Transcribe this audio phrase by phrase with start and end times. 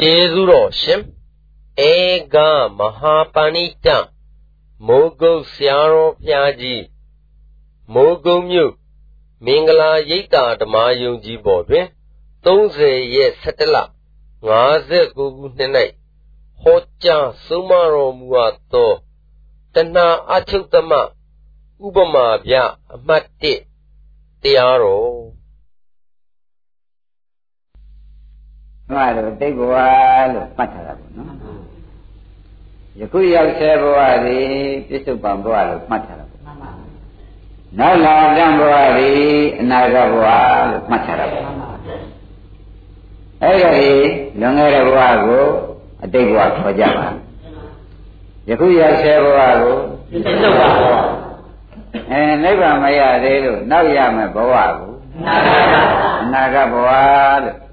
[0.00, 1.02] ကျေးဇူးတော်ရှင်
[1.90, 1.92] ဧ
[2.34, 2.36] က
[2.78, 3.86] မဟာပဏိတ
[4.86, 6.84] မိုးကုတ်ဆရာတော်ဘုရားကြီး
[7.94, 8.72] မိုးကုတ်မြို့
[9.44, 11.86] မင်္ဂလာရိပ်သာဓမ္မယုံကြည်ပေါ်တွင်
[12.44, 13.76] 30ရက်17လ
[14.46, 15.24] 59ခု
[15.58, 15.70] နှစ်၌
[16.60, 18.92] ဟောကြားဆုံးမတော်မူအပ်သော
[19.74, 22.54] တဏှာအချုပ်သမဥပမာပြ
[22.94, 23.24] အမှတ်
[23.82, 25.45] 1တရားတော်
[28.94, 29.74] ငါတို့တိတ်ဘဝ
[30.32, 31.30] လို့မှတ်ထားတာပေါ့နော်
[33.00, 34.40] ယခုရောက်ဆဲဘဝဒီ
[34.88, 36.42] ပြစ္ဆုတ်ပံဘဝလို့မှတ်ထားတာပေါ့
[37.78, 39.10] နောက်လာကံဘဝဒီ
[39.60, 40.26] အနာဂတ်ဘဝ
[40.70, 41.46] လို့မှတ်ထားတာပေါ့
[43.42, 43.92] အဲ့ဒီ
[44.40, 45.44] လွန်ခဲ့တဲ့ဘဝကို
[46.04, 47.06] အတိတ်ဘဝခေါ်ကြပါ
[48.48, 49.76] ယခုရောက်ဆဲဘဝကို
[50.10, 50.94] ပြစ္ဆုတ်ပံဘဝ
[52.10, 54.92] အဲနိဗ္ဗာန်မရသေးလို့နောက်ရမယ်ဘဝကို
[56.22, 56.90] အနာဂတ်ဘဝ
[57.44, 57.65] လို့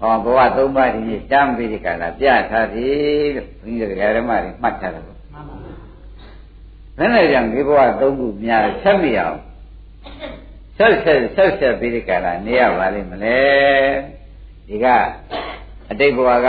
[0.00, 1.00] ဟောဘဝသုံးပါးဒီ
[1.32, 5.76] တမ်းပြီးဒီကလာပြထားသည်လို့ဘုန်းကြီးတို့ဓမ္မတွေမှတ်ထားတယ်ပေါ့မှန်ပါဘူး
[6.98, 9.38] ဘယ်နဲ့ကြောင့်ဒီဘဝသုံးခုများဆက်မရအောင်
[10.76, 13.40] ဆက်ဆက်ဆက်ဆက်ပြီးဒီကလာနေရပါလိမ့်မလဲ
[14.68, 14.86] ဒီက
[15.90, 16.48] အတိတ်ဘဝက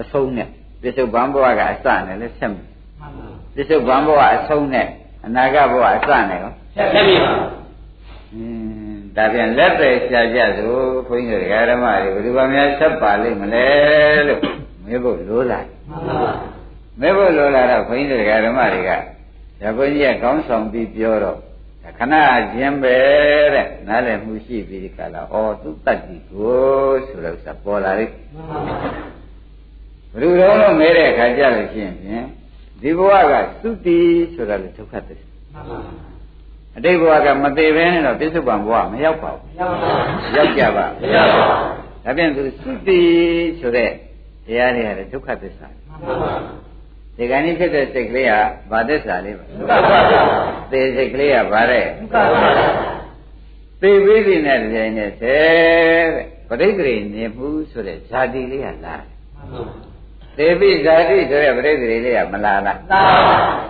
[0.00, 0.48] အဆုံးနဲ့
[0.82, 4.86] ပြစ္ဆုတ်ဘံဘဝကအစနဲ့လည်းဆက်မယ်မှန်ပါပြစ္ဆုတ်ဘံဘဝအဆုံးနဲ့
[5.26, 7.32] အနာဂတ်ဘဝအစနဲ့ရောဆက်ဆက်ပြီပါ
[8.34, 8.67] อืม
[9.18, 13.66] ဒါပြန်လက်ပဲရှာကြသို့ဘုန်းကြီးတို့ဓမ္မတွေဘယ်သူကများဆက်ပါလိမ့်မလဲ
[14.28, 14.40] လို့
[14.84, 15.60] မေးဖို့လိုလာ
[17.00, 18.90] မေးဖို့လိုလာတော့ဘုန်းကြီးတို့ဓမ္မတွေက
[19.60, 21.38] ဒါဘုန်းကြီးကကောင်းဆောင်ပြီးပြောတော့
[21.98, 22.14] ခဏ
[22.52, 22.96] ချင်းပဲ
[23.54, 28.14] တဲ့နားလည်မှုရှိပြီးဒီကလာဩသူတတ်ကြည့်ကိုဆိုတော့စပေါ်လာလိမ့်
[30.12, 32.26] ဘယ်လိုတော့လို့မဲတဲ့အခါကြလို့ရှိရင်ဖြင့်
[32.82, 33.32] ဒီဘဝက
[33.62, 33.98] သုတိ
[34.34, 36.07] ဆိုတာလေဒုက္ခသစ္စာမှန်ပါ
[36.78, 39.50] အတိတ်ဘဝကမသေးဘဲနဲ့တော့ပြစ္ဆုတ်ပံဘဝမရောက်ပါဘူး
[40.36, 43.00] ရောက်ကြပါမရောက်ပါဘူးဒါပြန်သူသုတိ
[43.60, 43.90] ဆိုတဲ့
[44.46, 46.32] တရားတွေကလည်းဒုက္ခသစ္စာမှန်ပါပါ
[47.16, 48.32] ဒီကနေ့ဖြစ်တဲ့စိတ်ကလေးက
[48.70, 50.22] ဘာသစ္စာလေးပါဒုက္ခပါဗျာ
[50.70, 52.68] သေစိတ်ကလေးကဘာတဲ့ဒုက္ခပါဗျာ
[53.82, 55.36] သေပြီးပြီနဲ့တည်းနဲ့ဆဲ
[56.14, 59.06] တဲ့ပရိသေနေမှုဆိုတဲ့ဇာတိလေးကလာတယ်
[59.36, 59.97] မှန်ပါ
[60.38, 63.02] သေပိဇာတိဆိုတဲ့ပရိသေလေးကမလာလားလာပါ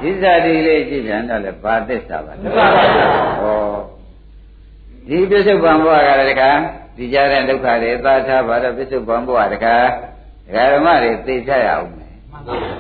[0.01, 3.09] ဒီဇာတိလေးကြည့်ပြန်တော့လေဘာသစ္စာပါလဲမှန်ပါဗျာ
[3.41, 3.77] ဟော
[5.09, 6.51] ဒီပြစ္ဆုတ်ပံဘဝကလည်းတခါ
[6.97, 9.77] ဒီကြတဲ့ဒုက္ခတွေသာထားပါတော့ပြစ္ဆုတ်ပံဘဝတခါ
[10.47, 12.73] ဒကာဓမ္မတွေသိချရအောင်မယ်မှန်ပါဗျာ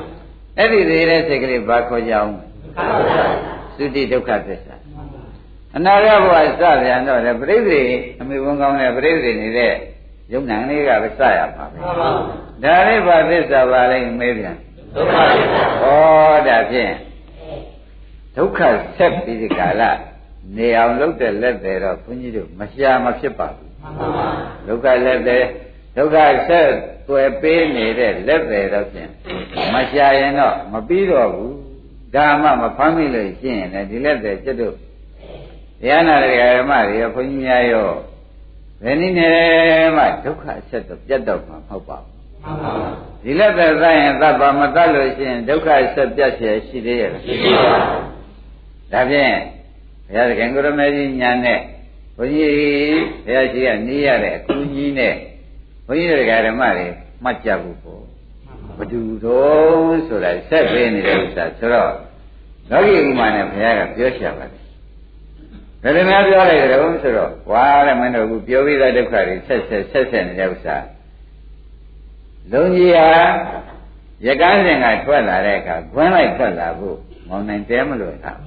[0.58, 2.44] အဲ့ဒီသေးတဲ့စိတ်ကလေးဘာခေါ်ကြအောင်မှန်
[2.76, 3.24] ပါဗျာ
[3.78, 4.74] သုတိဒုက္ခသစ္စာ
[5.76, 6.50] အနာဂတ်ဘဝစ
[6.82, 7.80] ပြန်တော့လေပရိသေ
[8.20, 9.72] အမိဘုံကောင်းတဲ့ပရိသေနေတဲ့
[10.32, 14.56] ယုံနာလေးကပဲစရပါပဲမှန်ပါ ဒါလေးဘာသစ္စာပါလဲမေးပြန်
[14.94, 16.94] ဒုက္ခသစ္စာဩဒါဖြင့်
[18.36, 18.60] ဒုက္ခ
[18.96, 19.82] ဆက်ပြီးဒီကာလ
[20.56, 24.28] နေအောင်လုပ်တဲ့လက်တွေတော့ဘုန်းကြီးတို့မရှာမဖြစ်ပါဘူးမှန်ပါ
[24.66, 25.38] ဒုက္ခလက်တွေ
[25.96, 26.16] ဒုက္ခ
[26.48, 26.68] ဆက်
[27.08, 29.10] တွေ့ပေးနေတဲ့လက်တွေတော့ဖြင့်
[29.74, 31.54] မရှာရင်တော့မပြီးတော့ဘူး
[32.14, 34.74] ဒါမှမဖမ်းမိလို့ရှိရင်လည်းဒီလက်တွေကျွတ်တို့
[35.80, 37.88] တရားနာတဲ့ဓမ္မတွေဘုန်းကြီးများရော
[38.82, 39.36] ဘယ်နည်းနဲ့
[39.96, 42.17] မှဒုက္ခအဆက်တော့ပြတ်တော့မှာမဟုတ်ပါဘူးမှန်ပါပါ
[43.23, 47.53] ဒီလက်သက်သရင်သဗ္ဗမတတ်လို့ရှိရင်ဒုက္ခအဆက်ပြတ်เสียရှိသေးရဲ့ရှိပါ
[47.89, 49.33] ဘူးဒါဖြင့်
[50.07, 51.59] ဘုရားသခင်ကိုရမေကြီးညာနဲ့
[52.17, 52.53] ဘုန်းကြီး
[53.25, 55.13] ဘုရားရှိကနေရတဲ့အကူကြီးနဲ့
[55.87, 56.87] ဘုန်းကြီးတွေကဓမ္မတွေ
[57.23, 58.03] မှတ်ကြဘူးပေါ့
[58.77, 61.93] ဘဒူတော်ဆိုတာဆက်ပေးနေတဲ့ဥစ္စာဆိုတော့
[62.69, 64.63] လောကီဥမာနဲ့ဘုရားကပြောချပါတယ်
[65.83, 70.75] ဘယ်လိုများပြောလိုက်ကြတော့ဆိုတော့ဝါတဲ့မင်းတို့ကပြောပြီးသားဒုက္ခတွေဆက်ဆက်ဆက်ဆက်နေတဲ့ဥစ္စာ
[72.52, 73.08] လုံကြီးဟာ
[74.26, 76.96] ရကန်းစဉ်ကထွက်လာတဲ့အခါခွင်းလိုက်ထွက်လာဖို့
[77.28, 78.38] မောင်နိုင်တဲမလို့လား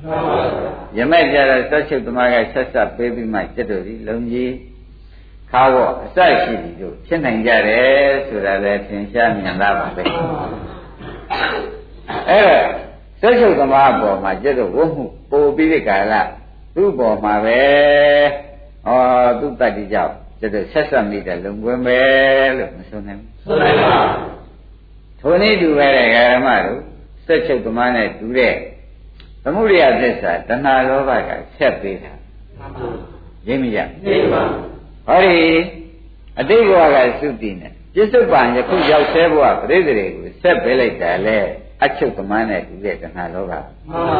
[0.98, 4.54] ရမက်ကြတော့ဆက်ချုပ်သမားကဆက်ဆက်ပေးပြီးမှကျွတ်တို့ဒီလုံကြီး
[5.52, 7.90] ခါတော့အစိုက်ရှိပြီတို့ဖြစ်နိုင်ကြတယ်
[8.28, 10.04] ဆိုတာလည်းသင်ရှားမြင်လာပါပဲ
[12.30, 12.60] အဲ့ဒါ
[13.22, 16.14] ဆက်ချုပ်သမားအပေါ်မှာကျွတ်တို့ဝတ်မှုပို့ပြီးတဲ့ကာလ
[16.76, 17.60] သူ့ပေါ်မှာပဲ
[18.88, 22.00] အော်သူ့တတ်တိကြောင့် ကျတော့ဆက်ဆက်မိတဲ့လုံကွင်းပဲ
[22.58, 23.96] လို့မဆိုနိုင်ဘူးဆိုနိုင်ပါ
[25.20, 26.82] ထိုနည်းတူပဲတဲ့ဓမ္မတို့
[27.26, 28.54] စက်ချုပ်သမားနဲ့တူတဲ့
[29.44, 32.14] သမုဒိယသစ္စာတဏှာလောဘကဆက်ပေးတာ
[32.58, 32.88] မှန်ပါ
[33.48, 34.44] ရင်းမရသိပါ
[35.08, 35.38] ဟောဒီ
[36.40, 41.38] အတိတ်ဘဝကသုတိနဲ့ပြစ္ဆုတ်ပံယခုရောက်ဆဲဘဝပြိတ္တိတွေကိုဆက်ပေးလိုက်တာလေ
[41.84, 44.14] အချုပ်သမားနဲ့တူတဲ့တဏှာလောဘမှန်ပါ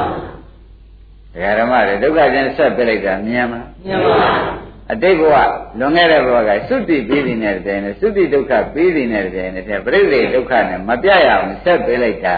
[1.34, 5.36] ဒကာဓမ္မတွေဒုက္ခချင်းဆက်ပြလိုက်တာမြင်မလားမြင်ပါ အတိတ်ဘဝ
[5.80, 12.38] လွန်ခဲ့တဲ့ဘဝကသုတိပြီးနေတဲ့အချိန်နဲ့သုတိဒုက္ခပြီးနေတဲ့အချိန်နဲ့ပြိဋိဒုက္ခနဲ့မပြရအောင်ဆက်ပေးလိုက်တာ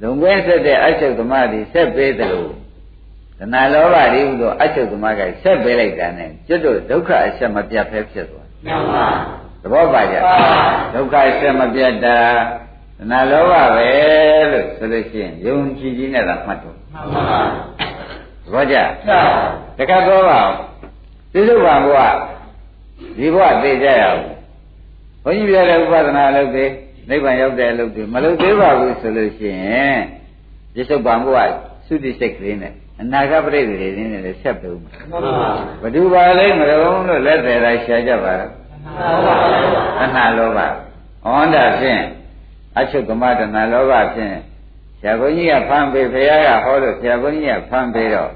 [0.00, 2.52] လုံခွဲဆက်တဲ့အချုပ်သမားတွေဆက်ပေးတယ်လို့
[3.38, 9.06] တဏှာလောဘတွေဟူသောအချုပ်သမားကဆက်ပေးလိုက်တာနဲ့ကျွတ်တို့ဒုက္ခအဆက်မပြတ်ဖဲဖြစ်သွားမှန်ပါ
[9.62, 10.16] သဘောပါကြ
[10.94, 12.18] ဒုက္ခဆက်မပြတ်တာ
[12.98, 13.90] တဏှာလောဘပဲ
[14.52, 18.76] လို့ဆိုလို့ရှိရင်ယုံကြည်ကြည်နဲ့သာမှတ်တော့မှန်ပါပါသဘောကြ
[19.78, 20.40] တခါတော့ပါ
[21.32, 22.16] ပြစ္ဆုတ်ပါဘုရား
[23.18, 24.22] ဒီဘဝသိကြရအောင်
[25.24, 26.70] ဘုန်းကြီးပြောတဲ့ဥပဒနာလုပ်သေး
[27.08, 30.00] နိဗ္ဗာန်ရောက်တဲ့အလုပ်တွေမလုပ်သေးပါဘူးဆိုလို့ရှိရင်
[30.74, 31.50] ပြစ္ဆုတ်ပါဘုရား
[31.86, 34.90] သုတိစိတ်ကလေးနဲ့အနာဂတ်ပြိတ္တိတွေနဲ့လည်းဆက်ပြုံးမှာ
[35.82, 38.52] ဘဒုပါလိမ့်မတော်လို့လက်သေးတာရှားကြပါတော့
[40.02, 40.66] အနာလောဘဩ
[41.40, 42.02] န္တာဖြင့်
[42.78, 44.34] အချုပ်ကမတနာလောဘဖြင့်
[45.00, 48.30] ဆရာဘုန်းကြီးကဖမ်းပေးဖရာကဟောလို့ဆရာဘုန်းကြီးကဖမ်းပေးတော့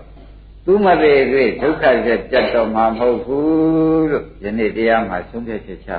[0.69, 5.91] သူမသေးတွေ့ဒုက္ခဆက်ပြတ်တော့မှာမဟုတ်ဘူးလို့ယနေ့တရားမှာဆုံးဖြတ်ချက်ချ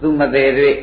[0.00, 0.74] သူမသေးတွေ့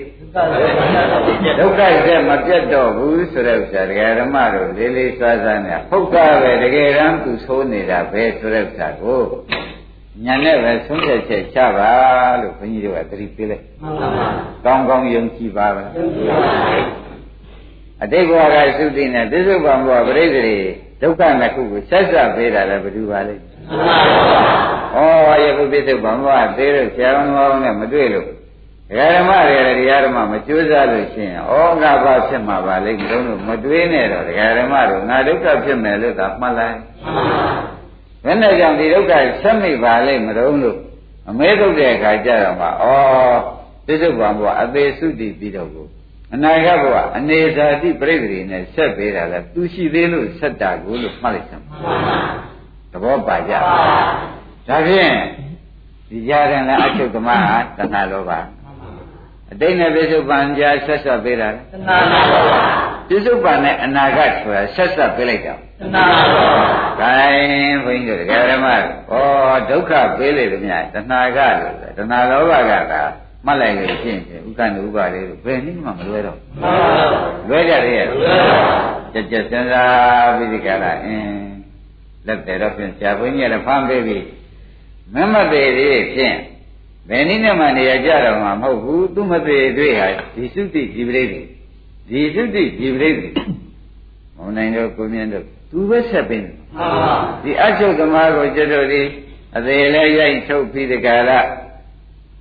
[1.59, 9.21] ဒုက္ခဆက်မပြတ်တော့ဘူးဆိုတဲ့ဥစ္စာဒကာဓမ္မတို့လေးလေးစားစားနဲ့ဟုတ်တာပဲတကယ်တမ်းသူဆိုးနေတာပဲဆိုတဲ့ဥစ္စာကို
[10.25, 11.91] ညာနဲ့ပဲဆုံးဖြတ်ချက်ချပါ
[12.41, 13.65] လို့ဘုန်းကြီးတို့ကသတိပေးလိုက်
[14.65, 15.83] ကောင်းကောင်းယုံကြည်ပါပဲ
[18.03, 20.47] အတိတ်ဘဝကသုတိနဲ့သစ္စုပ္ပံဘဝပရိသေ
[21.01, 23.35] ဒုက္ခနှစ်ခုကိုဆက်ဆက်ပေးတာလည်းဘယ်သူပါလဲ
[24.95, 28.27] ဩယခုပြစ္ဆုတ်ဘံဘဝသေးလို့ဆရာတော်ကောင်းနဲ့မတွေ့လို့
[28.89, 36.77] ဒကာဓမ္မတွေလည်းတရားဓမ္မမကြိုးစားလို့ရှိရင်ဩငါဘာဖြစ်မှာပါလိမ့်မလို့မတွေးနဲ့တော့ဒကာဓမ္မတို့ငါဒုက္ခဖြစ်မယ်လို့သာမှတ်လိုက်
[38.25, 40.77] ဘယ်နဲ့ကြောင့်ဒီဒုက္ခဆက်မိပါလိမ့်မလို့လို့
[41.29, 42.71] အမဲထုတ်တဲ့အခါကျတော့မှဩ
[43.85, 45.87] ပြစ္ဆုတ်ဘံဘဝအသေးစုတည်ပြီးတော့ကို
[46.33, 51.65] အနာဂတ်ဘဝအနေဇာတိပြိတ္တိနဲ့ဆက်ပေးတာလဲသူရှိသေးလို့ဆက်တာကိုလို့မှတ်လိုက်စမ်း
[52.91, 53.53] သဘောပါကြ
[54.67, 55.13] ဒါဖြင့်
[56.09, 58.31] ဒီကြားတယ်လဲအချုပ်ကမဟာတဏှာလောဘ
[59.51, 61.53] အတိတ်နဲ့ပြစ္ဆုတ်ပံကြားဆက်ဆက်ပေးတာတ
[61.87, 62.51] ဏှာလောဘ
[63.09, 66.51] ပြစ္ဆုတ်ပံနဲ့အနာဂတ်ဆိုတာဆက်ဆက်ပေးလိုက်တာတဏှာလော
[66.99, 68.77] ဘ gain ဘုန်းကြီးတို့ဓမ္မဩ
[69.69, 72.93] ဒုက္ခပေးလေသည်များတဏှာကလို့တဏှာလောဘကက
[73.47, 76.37] မှတ်လိုက်လို့ရှင်းတယ်ဥက္ကဏဥပါလေးတို့ဘယ်နည်းမှမလွဲတော့
[77.47, 78.07] လွဲကြတယ်ရဲ့
[79.13, 81.47] ကြက်ကြက်စဉ်းစားပြီးဒီကလာအင်း
[82.27, 84.25] လက်တယ်တော့ဖြင့်ဆရာဘုန်းကြီးကလည်းဖမ်းပေးပြီး
[85.13, 86.37] မမသေးသေးဖြင့်
[87.09, 91.41] ဘယ်နည်းနဲ့မှနေရကြတော့မှာမဟုတ်ဘူးသူမသေးတွေ့ဟာဒီသုတိဒီပရိသေ
[92.09, 93.29] ဒီသုတိဒီပရိသေ
[94.35, 96.43] မောင်နိုင်တို့ကိုမြင့်တို့သူပဲဆက်ပင်
[97.43, 99.01] ဒီအချုပ်သမားကိုကျွတ်တို့ဒီ
[99.57, 101.39] အသေးလဲရိုက်ထုတ်ပြီးဒီကလာ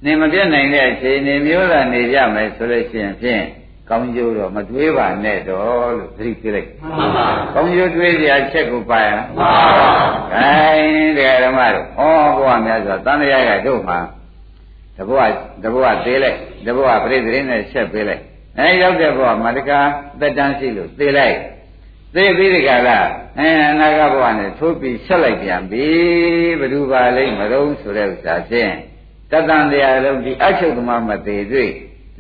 [0.07, 3.43] နေမပြတ်နိုင်တဲ့အချိန်နေမျိုးသာနေကြမယ်ဆိုလို့ရှိရင်ဖြင့်
[3.89, 9.53] ကောင်းကျိုးတော့မတွေးပါနဲ့တော့လို့သတိပေးလိုက်မှန်ပါကောင်းကျိုးတွေးစရာချက်ကိုပါရမှန်ပါ
[10.33, 12.01] ခိုင်းတယ်ဓမ္မတို့ဩ
[12.37, 13.99] ဘုရားများစွာတန်တရားကတို့မှာ
[14.97, 15.21] တဘဝ
[15.63, 18.23] တဘဝသေးလိုက်တဘဝပြိတ္တိနဲ့ဆက်ပေးလိုက်
[18.59, 19.89] အဲရောက်တဲ့ဘဝမှာတကား
[20.21, 21.37] သက်တမ်းရှိလို့သေလိုက်
[22.15, 22.99] သေပြီးဒီကလာ
[23.39, 25.87] အဲအနာဂတ်ဘဝနဲ့ထိုးပြီးဆက်လိုက်ပြန်ပြီ
[26.59, 28.73] ဘယ်သူပါလိမ့်မတော့ဆိုတဲ့ဥစ္စာဖြင့်
[29.31, 31.71] တတန်တရားလုံးဒီအချုပ်သမားမသေးတွေ့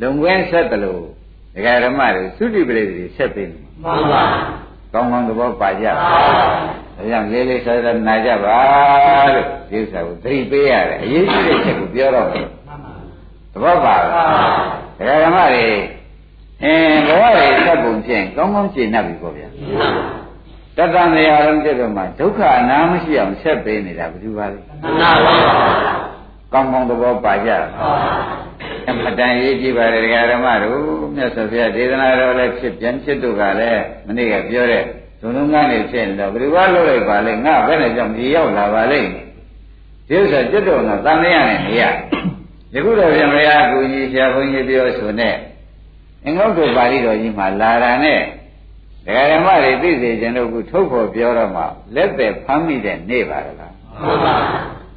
[0.00, 1.02] လုံကွင်းဆက်တယ်လို့
[1.54, 4.22] ဒကာဓမ္မတွေသုတိပရိသေဆက်ပေးနေမှန်ပါ
[4.92, 5.92] ကောင်းကောင်းသဘောပါကြပါ
[6.96, 8.58] ဒါကြောင့်လေးလေးဆဲဆဲနာကြပါ
[9.34, 12.46] လို့ဒီဥစ္စာကိုသတိပေးရတယ်အရေးကြီးတဲ့ချက်ကိုပြောတော့တယ်
[13.52, 14.06] သဘောပါလား
[14.98, 15.66] ဒကာဓမ္မတွေ
[16.62, 19.48] အင်းဘဝတွေဆက်ပုံဖြင့်ကောင်းကောင်းရှင်း납ပြီပေါ့ဗျာ
[20.76, 26.05] တတန်တရားလုံးကျတော့မှဒုက္ခအနာမရှိအောင်ဆက်ပေးနေတာဘယ်သူပါလဲမှန်ပါပါ
[26.52, 27.50] ကောင်းကောင်းသဘောပါကြ
[28.88, 30.78] အမတန်ရေးကြည့်ပါတယ်ဒကာဓမ္မတို့
[31.14, 34.82] မြတ်စွာဘုရားဒေသနာတော်လည်းဖြစ်ပြန်ဖြစ်တို့ကလည်းမနေ့ကပြောတဲ့
[35.20, 39.10] ဇုံလုံးကနေဖြစ်နေတော့ဘယ်လိုကလုပ်လိုက်ပါလဲငါဘယ်နဲ့ကြောင့်ဒီရောက်လာပါလိမ့်
[40.08, 41.82] ဒီဥစ္စာကျွတ်တော်ကတန်မြရနဲ့နေရ
[42.74, 45.34] ယခုတော့ပြန်မရကူကြီးဆရာဘုန်းကြီးပြောဆိုနဲ့
[46.24, 48.20] အင်္ဂုတ္တပါဠိတော်ကြီးမှာလာတာနဲ့
[49.06, 51.62] ဒကာဓမ္မတွေသိစေခြင်းတို့ကထုတ်ဖို့ပြောတော့မှ
[51.94, 53.72] လက်သက်ဖမ်းမိတဲ့နေ့ပါလားမှန်
[54.24, 54.36] ပါ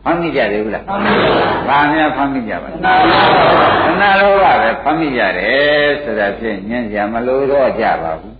[0.04, 8.36] ဖမ်းမိကြတယ်ဘူးလားဖမ်းမိပါဘာများဖမ်းမိကြပါလဲသနာလောဘပဲဖမ်းမိကြတယ်ဆိုတာဖြင့်ညံ့ကြမလို့တော့ကြပါဘူး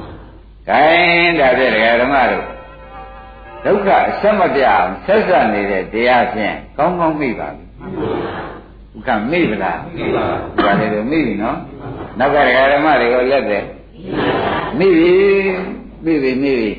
[0.68, 2.44] ။ခိုင်းဒါဖြင့်ဒကာဓမ္မတို့
[3.64, 7.64] ဒုက္ခအဆက်မပြအောင်ဆက်ဆက်နေတဲ့တရားဖြင့်ကောင်းကောင်းမိပါပြီ။
[8.96, 11.58] ဥက္ကမိဗလားမိပါဘူး။ဒါလည်းတော့မိပြီနော်။
[12.18, 13.64] နောက်ကဒကာဓမ္မတွေကိုလက်တယ်
[14.78, 15.14] မိပြီ
[16.04, 16.70] မိပြီမိပြီ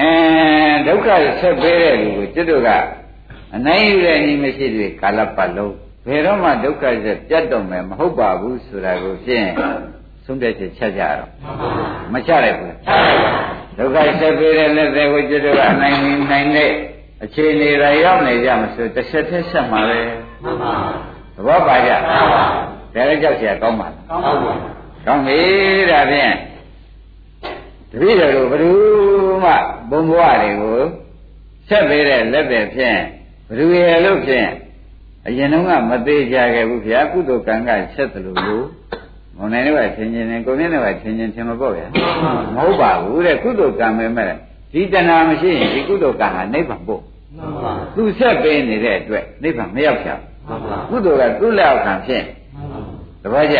[0.00, 0.10] အဲ
[0.86, 1.08] ဒုက္ခ
[1.40, 2.70] ဆက်ပေးတဲ့လူကိုကျွတ်တို့က
[3.55, 5.75] အနိုင်ယူတဲ့ဤမရှိတွေကာလပတ်လုံး
[6.07, 9.47] ဘယ်တော့မှဒုက္ခဆက်ပြတ်တော့မယ်မဟုတ်ပါဘူးဆိုတာကိုဖြင့်
[10.25, 11.29] ဆုံးဖြတ်ချက်ချက်ကြတော့
[12.13, 12.73] မချလိုက်ဘူး
[13.77, 15.97] ဒုက္ခဆက်ပေးတဲ့လက်သေးကိုကျွတ်တို့ကအနိုင်
[16.31, 16.71] နိုင်တဲ့
[17.23, 19.99] အခြေအနေတွေရောက်နေကြမဆိုတစ်ဆက်တစ်ဆက်မှာပဲ
[20.43, 20.73] မှန်ပါ
[21.35, 22.43] သဘောပါကြမှန်ပါ
[22.93, 24.57] ဒါလည်းကြောက်เสียကောင်းပါလားကောင်းပါဘူး
[25.05, 25.39] ကောင်းပြီ
[25.91, 26.33] ဒါဖြင့်
[27.91, 28.71] တပည့်တော်တို့ဘယ်သူ
[29.43, 29.51] မှ
[29.89, 30.79] ဘုံဘဝတွေကို
[31.67, 32.99] ဆက်ပေးတဲ့လက်တွေဖြင့်
[33.48, 34.48] ဘယ်သူရဲ့လို့ဖြင့်
[35.26, 38.66] အရင်တော့ကမသေးကြခဲ့ဘူးဗျာကုသိုလ်ကံကဆက်တယ်လို့လို့
[39.36, 41.86] မုံနိုင်တော့ထင်ချင်းနဲ့ကိုမြင့်တော့ထင်ချင်းထင်မပေါ့ဗျာ
[42.54, 44.26] မဟုတ်ပါဘူးတဲ့ကုသိုလ်ကံပဲမဲ့
[44.72, 47.02] ဒီတဏှာမရှိရင်ဒီကုသိုလ်ကံဟာနိဗ္ဗာန်ပို့
[47.94, 50.18] သူဆက်ပေးနေတဲ့အတွက်နိဗ္ဗာန်မရောက်ချင်
[50.90, 52.22] ကုသိုလ်ကသူ့လက်အောက်ခံဖြစ်
[53.22, 53.58] တပည့်ကြ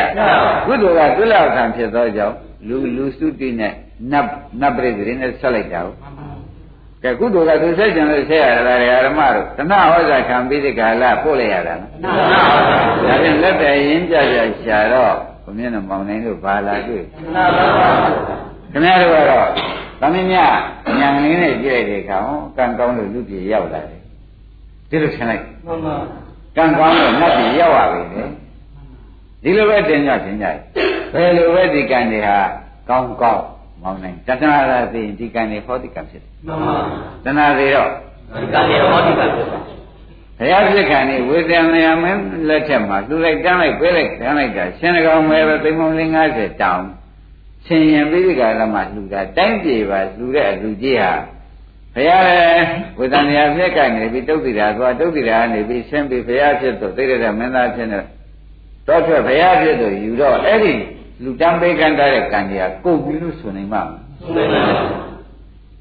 [0.66, 2.34] ကုသိုလ်ကသူ့လက်အောက်ခံဖြစ်သောကြောင့်
[2.68, 3.72] လူလူစုတိနဲ့
[4.10, 4.26] နတ်
[4.60, 5.96] နတ်ပရိသေနဲ့ဆက်လိုက်တာဟုတ်
[7.04, 11.90] ကဲကုသိုလ်ကသူဆက်ကြံလို့ဆက်ရတာလေဓမ္မတို့တဏှဟောဇာခံပြီးဒီကာလပို့လိုက်ရတာနော်
[13.06, 17.02] ဒါဖြင့်လက်တည်းရင်းကြကြရှာတော့ဘုမြင့်တော်မောင်နိုင်တို့ဘာလာတွေ့
[18.72, 19.48] ခင်ဗျားတို့ကတော့
[20.00, 20.36] သမင်းမြ
[20.98, 22.18] ညံလေးနဲ့ကြည့်လိုက်တဲ့အခါ
[22.56, 24.00] ကံကောင်းလို့လူပြေရောက်လာတယ်
[24.90, 25.94] ဒီလိုထင်လိုက်မှန်ပါ
[26.56, 28.24] ကံကောင်းလို့နတ်ပြေရောက်ပါပြီလေ
[29.42, 30.46] ဒီလိုပဲတင်ကြတင်ကြ
[31.12, 32.38] ဘယ်လိုပဲဒီကံတွေဟာ
[32.88, 33.44] ကောင်းကောင်း
[33.84, 36.76] မောင်းနိုင်တဏှာရာသိဒီကံတွေဟောဒီကံဖြစ်တယ်မှန်ပါ
[37.24, 37.90] တဏှာတွေတော့
[38.42, 39.74] ဒီကံတွေဟောဒီကံဖြစ်တယ်
[40.38, 46.86] ဘုရားဖြစ်ခံနေဝေဒနာယမင်းလက်ထက်မှာလူလိုက်တန်းလိုက်ပေးလိုက်တန်းလိုက်တာရှင်ကောင်မဲပဲသိမုံလေး90တောင်း
[47.66, 51.12] ရှင်ရင်ပိဋကရမလှူတာတိုင်းပြေပါလှူတဲ့အလူကြီးဟာ
[51.94, 52.24] ဘုရား
[52.98, 58.00] ဝေဒနာယဖြစ်ကနေပြီးတုတ်တိတာသွားတုတ်တိတာကနေပြီးရှင်းပြီးဘုရားဖြစ်တော့သိတဲ့မင်းသားဖြစ်နေ
[58.86, 60.74] တော့ထွက်ဘုရားဖြစ်တော့ယူတော့အဲ့ဒီ
[61.22, 63.82] လူတန်းပေးကမ်းတဲ့ကံကြီးကကုန်ပြီလို့ဆိုနိုင်မှာ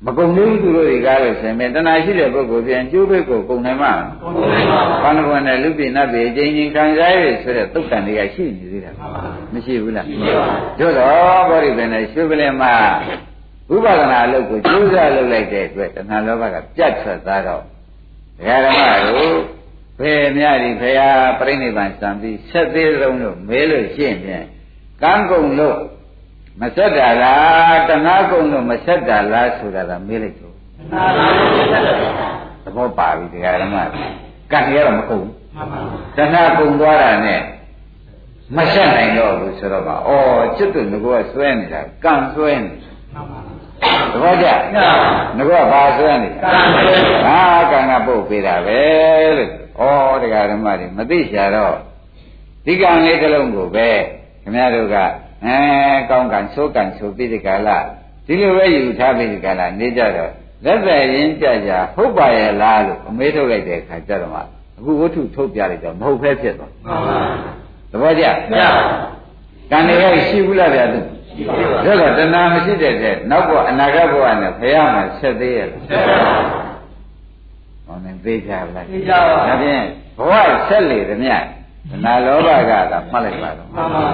[0.06, 8.92] မကုန်သေးဘူးသူတို့တွေကလို့ဆိုရင်တဏှာရှိတဲ့ပုဂ္ဂိုလ်ပြန်ကျိုးဘက်ကိုကုန်နိုင်မှာကုန်နိုင်ပါဘူးဘာလို့လဲနဲ့လူပြင်းနတ်ပြအချင်းချင်းခံစားရဆိုတဲ့သုတ်တန်တွေကရှိနေသေးတာ
[9.54, 10.46] မရှိဘူးလားမရှိပါ
[10.80, 12.74] ဘူးတို့တော့ဘောဓိပင်နဲ့ရွှေပလင်မှာ
[13.70, 17.62] ဝိပဿနာအလုပ်ကိုကျိုးစားလုပ်လိုက်တဲ့အတွက်တဏှာလောဘကပြတ်ထွက်သွားတော့
[18.38, 19.36] ဒကာဓမ္မတို့
[19.98, 24.46] ဖေမြရီဖေဟာပြိဋိဘံစံပြီးဆက်သေးဆုံးလို့မဲလို့ရှင်းပြန်
[25.04, 25.78] ကံကုန်လို့
[26.62, 30.54] မဆက်တာလားတဏှာကုန်လို့မဆက်တာလားဆိုတာကမေးလိုက်တော့
[32.64, 33.78] သဘောပါပြီတရားဓမ္မ
[34.52, 35.26] ကံရတော့မကုန်
[36.18, 37.42] တဏှာကုန်သွားတာနဲ့
[38.56, 39.96] မဆက်နိုင်တော့ဘူးဆိုတော့ကဩ
[40.58, 42.70] จิตတို့ငကောဆွဲနေတာကံဆွဲနေ
[44.14, 44.48] သဘောကျ
[45.38, 46.50] ငကောဘာဆွဲနေတာ
[47.26, 47.40] ဟာ
[47.72, 48.82] ကံကပုတ်ပေးတာပဲ
[49.38, 51.76] လို့ဩတရားဓမ္မတွေမသိချာတော့
[52.66, 53.90] ဒီကံလေးတစ်လုံးကိုပဲ
[54.44, 54.96] ခင်ဗျားတို့က
[55.46, 55.58] အဲ
[56.10, 57.78] ကောင်းကံဆိုးကံဆိုပြီးဒီကလာ
[58.26, 60.32] ဒီလိုပဲယူထားပြီးဒီကလာနေကြတော့
[60.66, 64.40] လက်သက်ရင်ကြကြဟုတ်ပါရဲ့လားလို့အမေးထုတ်လိုက်တဲ့အခါကျတော့မှ
[64.78, 67.20] အခုဝတ္ထုထုတ်ပြလိုက်တော့မဟုတ်ဖဲဖြစ်သွားမှန်ပါ
[67.92, 68.82] သဘောကျမှန်ပါ
[69.72, 76.74] ကံတွေရှိဘူးလားဗျာသူရှိပါဘူးဒါတော့တဏှာမရှိတဲ့တဲ့နောက်ဘဝအနာဂတ်ဘဝနဲ့ဖရာမှာဆက်သေးရဲ့ဆက်ပါဘူး
[77.86, 79.84] ဟောနေသေးကြပါလားသိကြပါဘူးဒါဖြင့်
[80.18, 80.34] ဘဝ
[80.68, 81.32] ဆက်လေသည်မြ
[81.83, 84.05] တ်တဏှာလောဘကသာမှတ်လိုက်ပါတော့မှန်ပါ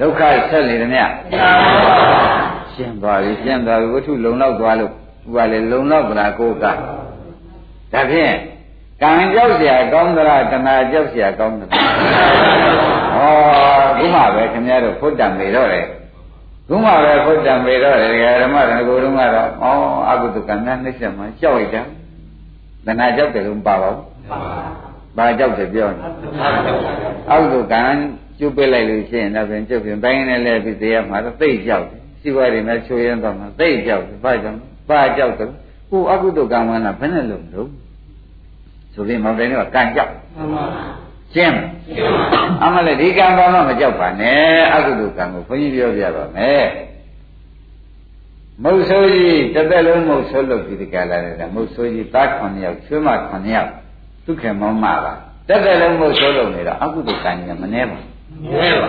[0.00, 1.10] ဒုက္ခဆက်နေတယ်မြတ်
[2.72, 4.92] ရှင်းသွားပြီရှင်းသွားပြီဝတ္ထုလုံလောက်သွားလို့
[5.28, 6.72] ဥပါလေလုံလောက်ဗလားကိုကဒါ
[8.10, 8.34] ဖြင့်
[9.02, 11.70] ကံကြောက်เสียကောင်းသလားတဏှာကြောက်เสียကောင်းသလား
[13.14, 13.32] ဟော
[13.98, 15.86] ခုမှပဲခင်ဗျားတို့ဖုတ်တံမေတော့တယ်
[16.68, 18.10] ခုမှပဲဖုတ်တံမေတော့တယ်
[18.42, 19.66] ဓမ္မရဏကိုတော့ကတော့ဩ
[20.10, 21.82] အကုသကံနဲ့နှိမ့်ဆက်မှကြောက်လိုက်တာ
[22.86, 24.04] တဏှာကြောက်တယ်လို့မပါပါဘူး
[25.17, 26.03] ဘာကြောက်တယ်ပြောနေ
[27.31, 27.83] အကုသကံ
[28.39, 35.49] ကျုပ်ပစ်လိုက်လို့ရှိရင်တော့ပြန်ကျုပ်ပြန်တိုင်းနဲ့လဲပြီးတရားမှာတော့သိကြောက်တယ်စီဝါတွေနဲ့ချိုးရမ်းတော့မှသိကြောက်တယ်ဘာကြောင့်ဘာကြောက်တယ်
[35.89, 37.69] ဟိုအကုသိုလ်ကံဝန္တာဘယ်နဲ့လုံးလို့
[38.93, 40.65] ဆိုပြီးမောင်တိုင်းကကံကြောက်မှန်ပါ
[41.33, 41.57] ရှင်း
[42.63, 44.39] အမလည်းဒီကံကောင်းတော့မကြောက်ပါနဲ့
[44.73, 46.65] အကုသိုလ်ကံကိုဘုန်းကြီးပြောပြပါမယ်
[48.63, 53.71] မုတ်ဆိုးကြီးတစ်သက်လုံးမုတ်ဆိုးလို့ဒီကလာတယ်မုတ်ဆိုးကြီးသား9ယောက်ချွေးမ9ယောက်
[54.24, 55.14] ဒုက္ခမောမပါ
[55.48, 58.88] တစ်သက်လုံးမုတ်ဆိုးလို့နေတော့အကုသိုလ်ကံကြီးမနှဲပါဘူးနှဲပါ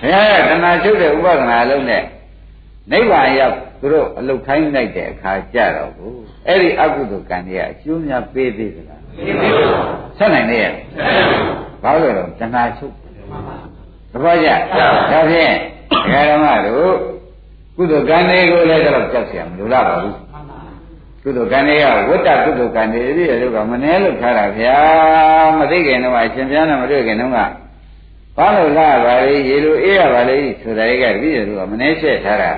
[0.00, 2.02] ဘုရားကတဏှာချုပ်တဲ့ဥပဒနာလုံးနဲ့
[2.92, 10.72] နိဗ္ဗာန်ရောက်သူတို့အလုတ်ခိုင်းလိုက်တဲ့အခါကြတော့ဘူးအဲ့ဒီအကုသိုလ်ကံတွေကအကျိုးများပေးသေးသလားပေးသေးပါဘူးဆက်နိုင်နေရဲ့
[11.82, 12.94] ဘာလို့လဲတဏှာချုပ်
[14.12, 14.48] သဘောကျ
[15.10, 15.52] ဒါဖြင့်
[15.90, 16.94] ဒကာဓမ္မတို့
[17.76, 20.16] ကုသိုလ်ကံတွေကိုလည်းတော့ကြောက်เสียမလိုလားပါဘူး
[21.23, 24.77] ကုသိုလ်ကံတွေကဝတ္တကုသိုလ်ကံတွေပြည့်ရလို့ကမနှဲလို့ထားတာဗျာ
[25.57, 27.37] မသိခင်တော့အရှင်ဘုရားနဲ့မတွေ့ခင်တော့က
[28.37, 32.51] ဘာလို့လာပါလေရေလိုအေးရပါလေဆိုတာတွေကပြည့်ရလို့ကမနှဲဆက်ထားတာ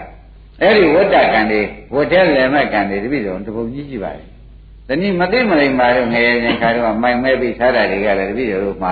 [0.61, 1.61] အဲ့ဒီဝတ္တကံတွေ
[1.93, 4.23] ဝတ်တဲ့လယ်မဲ့ကံတွေတပိတော့တပုံကြီးရှိပါလေ။
[4.87, 8.91] ဒီနေ့မသိမလိမ္မာတော့ငယ်ရင်ခါတော့မိုင်မဲပြီးထားတာတွေကလည်းတပိတော့မှ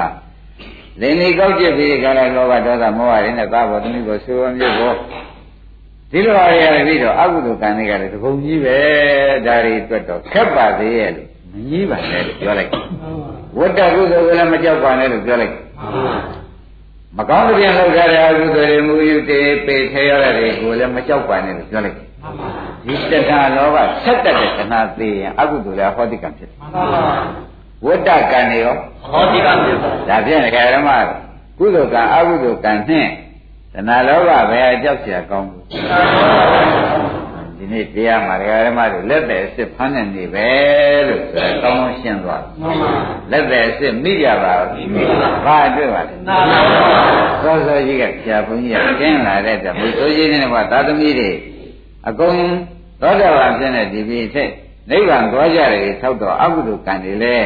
[1.01, 4.94] လင်းလေးကောက်ကျစ်ပြီးခါလာလောဘဒေါသမောဟတွေနဲ့သာဘောသမီးကိုဆိုးဝမျိုးကို
[6.13, 8.77] ဒီလိုဟာတွေလည်းပြီးတော့အကုသိုလ်ကံတွေကလည်းတပုံကြီးပဲ
[9.46, 12.72] ဒါတွေအတွက်တော့ခက်ပါသေးရဲ့လို့မကြီးပါနဲ့လို့ပြောလိုက်
[13.58, 15.53] ဝတ္တကုသိုလ်ကလည်းမကြောက်ပါနဲ့လို့ပြောလိုက်
[17.17, 21.98] မကောင်းတဲ့ပြန်လောက်ကြတဲ့အကုသိုလ်တွေမူယူတေပေထဲရတဲ့တွေကိုလည်းမကြောက်ပါနဲ့လို့ပြောလိုက်
[22.86, 26.58] ဒီတဏှာလောဘဆက်တက်တဲ့တဏှာသေးရင်အကုသိုလ်လည်းဟောတိကံဖြစ်တယ်
[27.86, 28.75] ဝတ္တကံတွေရော
[29.12, 30.89] ဟောဒီကမြေပါဒါဖြင့်ဒကာဓမ္မ
[31.60, 33.10] ကုသိုလ်ကံအကုသိုလ်ကံနှင့်
[33.73, 35.64] တဏှာလောဘဘယ်အကြောက်เสียကောင်းဘူး
[37.57, 40.49] ဒီနေ့တရားမှာဒကာဓမ္မတို့လက်တဲ့အစ်စ်ဖမ်းနေနေပဲ
[41.09, 42.90] လို့ဆိုတော့ကောင်းကောင်းရှင်းသွား မှန်ပါ
[43.30, 44.88] လက်တဲ့အစ်စ်မိကြပါဘူး
[45.45, 46.61] ဘာအတွက်ပါလဲ နာပါ
[47.42, 51.30] စောစောကြီးကဆရာဘုန်းကြီးကကျင်းလာတဲ့တည်းဘုသိုးကြီးနဲ့ကသာသမီတွေ
[52.09, 52.37] အကုန်
[53.02, 54.50] သောတာပန်ဖြစ်တဲ့ဒီပြည်ထက်
[54.90, 57.37] နိဗ္ဗာန်သွားကြတယ်ဆောက်တော့အကုသိုလ်ကံတွေလဲ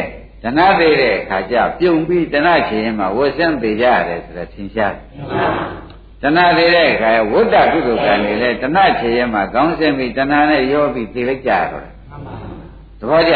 [0.43, 4.95] တဏှာသေးတဲ့အခါကျပြုံပြီးတဏှာချင်ရင်မှဝဆန်းသေးကြရတယ်ဆိုတော့သင်ရှား
[6.22, 11.94] တယ်တဏှာသေးတဲ့အခါဝိတ္တကုသိုလ်ကံတွေလဲတဏှာချင်ရင်မှကောင်းစင်ပြီးတဏှာနဲ့ရောပြီးသိလိုက်ကြရတော့တယ်
[13.00, 13.34] သဘောကျ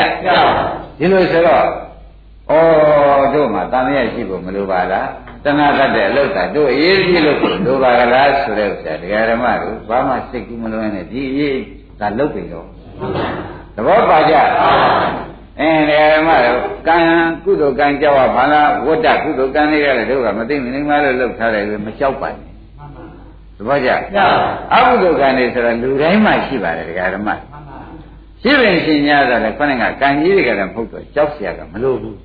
[0.99, 1.65] ဒီလိုဆိုတော့
[2.49, 2.53] ဩ
[3.33, 5.07] တို့မှတန်မြတ်ရှိဖို့မလိုပါလား
[5.43, 11.59] တဏှာတတ်တဲ့အလုပ်ကတို့အရေးကြီးလို့ကိုလိုပါကလားဆိုတဲ့ဥစ္စာဒကာဓမ္မတို့ဘာမှစိတ်ကူးမလွှဲနဲ့ဒီအရေး
[11.99, 12.67] ဒါလုပ်ပြီတော့
[13.75, 14.35] သဘောပါကြ
[15.59, 16.97] အင်းဒကာဓမ္မတို့ကံ
[17.43, 22.50] ကုသိုလ်ကံကြောက်ပါလားဝတ္တကုသိုလ်ကံတွေကလည်းတို့ကမသိမနေမှလို့လုပ်ထားတယ်မကြောက်ပါနဲ့
[23.60, 23.90] သဘောကျ
[24.74, 27.28] အကုသိုလ်ကံတွေဆိုတော့လူတိုင်းမှာရှိပါတယ်ဒကာဓမ္မ
[28.42, 32.16] ရှိပင်ရှင်များဆိုလည်းခொနဲ့ကကံကြီးတွေကလည်းမဟုတ်တော့ကြောက်เสียကမလို့ဘူး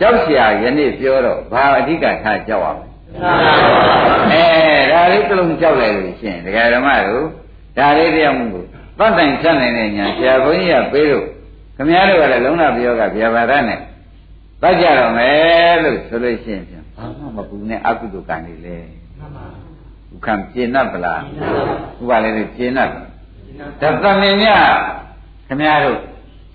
[0.00, 2.88] ကြောက်เสียယနေ့ပြောတော့ဘာအဓိကထားကြောက်ရမလဲ
[4.32, 7.26] အဲဒါလေးတစ်လုံးကြောက်လိုက်လို့ရှိရင်ဒကာဓမ္မတို့
[7.78, 8.64] ဒါလေးတရားမှုကို
[8.98, 11.26] သတ်တိုင်ဆက်နိုင်တဲ့ညာဆရာဘုန်းကြီးကပေးလို့
[11.76, 13.78] ခမည်းတော်ကလည်းလုံးဝပြောကဗျာပါဒနဲ့
[14.62, 18.76] တတ်ကြတော့မယ်လို့ဆိုလို့ရှိရင်ဖြင့်ဘာမှမပူနဲ့အကုသိုလ်ကံတွေလေ
[20.15, 21.21] ဥခံပြင်း납ပလား
[22.01, 22.79] ဥပါလေပြင်း납
[23.81, 24.45] ဒါသမင်ည
[25.47, 25.99] ခမည်းတော်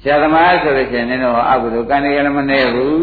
[0.02, 3.00] ဆရာသမားဆိုလို့ရှိရင်နင်တို့အကုသိုလ်ကံတွေကလည်းမနေဘူး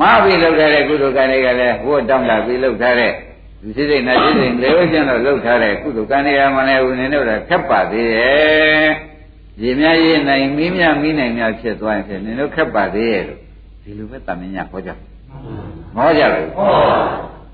[0.00, 3.12] မပြီးလောက်ထားတဲ့ကုသိုလ်ကံတွေကလည်းဟိုတောင်းတာပြီးလောက်ထားတဲ့
[3.62, 8.88] လူစိစိတ်နဲ့စိစိတ်လေဝချင်းတော့လောက်ထားတဲ့ကုသိုလ်ကံတွေကမနေဘူးနင်တို့လည်းခက်ပါသေးရဲ့
[9.62, 13.38] ရေမြရေးနိုင်မီးမြမီးနိုင်များဖြစ်သွားရင်ဖြင့်နင်တို့ခက်ပါသေးရဲ့လို့
[13.82, 14.94] ဒီလိုပဲသမင်ညဟောကြမ
[15.96, 16.48] ဟောကြဘူး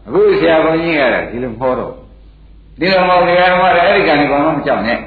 [0.07, 1.93] အခုဆရာဘုန်းကြီးကတော့ဒီလိုဟောတော့
[2.79, 4.99] ဒီလိုမဟုတ်တရားဓမ္မတွေအဲ့ဒီကံတွေဘာမှမကြောက်နဲ့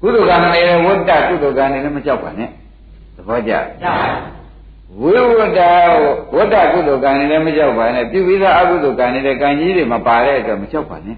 [0.00, 2.48] ကုသိုလ်ကံတွေဝတ္တကုသိုလ်ကံတွေလည်းမကြောက်ပါနဲ့
[3.16, 3.52] သဘောကျ
[5.00, 5.60] ဝိဝတ္တ
[6.36, 11.16] ဝတ္တကုသိုလ်ကံတွေလည်းမကြောက်ပါနဲ့ပြုပြီးသားအကုသိုလ်ကံတွေလည်းကံကြီးတွေမပါတဲ့အတွက်မကြောက်ပါနဲ့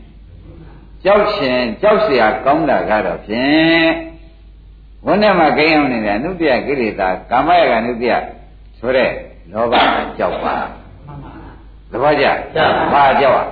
[1.05, 3.91] ကြောက်ရှင်ကြောက်เสียကောင်းတာကတော့ဖြင့်
[5.07, 8.13] ဝန်းထဲမှာကိန်းအောင်နေတဲ့အနုတ္တယကိလေသာကာမယကအနုတ္တယ
[8.79, 9.11] ဆိုတဲ့
[9.53, 9.87] လောဘက
[10.19, 10.57] ကြောက်ပါ
[11.92, 12.26] သဘောကျ
[12.94, 13.48] ဘာကြောက်อ่ะ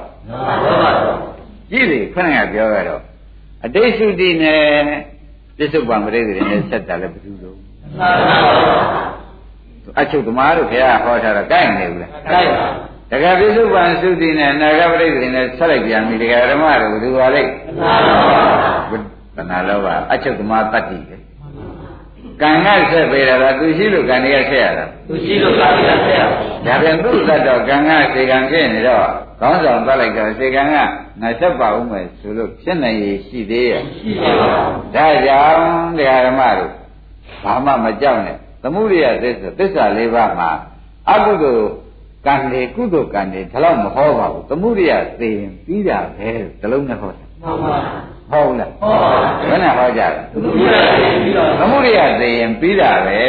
[1.72, 3.02] ကြည့်လေခဏကပြောရတော့
[3.66, 4.62] အတိတ်သုတိနဲ့
[5.58, 7.58] ပြစ္ဆုတ်ပံပရိသေနဲ့ဆက်တာလည်းဘယ်သူလို့
[10.00, 12.68] အချုပ်သမားတို့ခင်ဗျာဟောထားတာကြိုက်နေဘူးလားကိုက်ပါ
[13.12, 17.52] တကယ်ပြစ္ဆုတ်ပံသုတိနဲ့အနာဂတ်ပရိသေနဲ့ဆက်လိုက်ပြန်ပြီတကယ်ဓမ္မတို့ဘယ်သူပါလိမ့်
[19.36, 21.18] တဏှာလောဘအချုပ်သမားတတ္တိလေ
[22.42, 26.20] ကံကဆက်ပေးတာလားသူရှိလို့ကံတွေကဆက်ရတာသူရှိလို့ကံရတဲ့
[26.66, 29.08] ဒါပြန်သူ့သတ်တော့ကံကစေကံဖြစ်နေတော့
[29.42, 30.76] ကောင်းဆောင်သတ်လိုက်တော့စေကံက
[31.22, 34.48] ငါဆက်ပါဦးမယ်ဆိုလို့ဖြစ်နိုင်ရရှိသေးရဲ့ရှိတယ်ပါ
[34.96, 36.72] ဒါကြောင့်တရားဓမ္မတို့
[37.44, 40.50] ဘာမှမကြောက်နဲ့သမှုရိယသစ္စာသစ္စာလေးပါးမှာ
[41.12, 41.68] အကုသိုလ်
[42.26, 47.78] ကံတွေကုသိုလ်ကံတွေဒါတော့မဟောပါဘူးသမှုရိယသိရင်ပြီးတာပဲဒီလုံးနဲ့ဟောတယ်မှန်ပါ
[48.32, 48.94] ဟုတ်လားဟော
[49.50, 53.20] ဘယ်နဲ့ဟောကြလဲသူတို့လည်းပြီးတော့သမှုရိယသိရင်ပြီးတာပဲ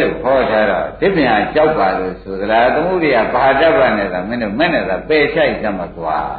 [0.00, 6.30] လို့ဟောထားတော့ဒီပြန်ကြောက်ပါလို့ဆိုသလားသမှုရိယဘာတတ်ပါနဲ့သာမင်းတို့မဲ့နဲ့သာပယ်ချိုက်သမှာသွား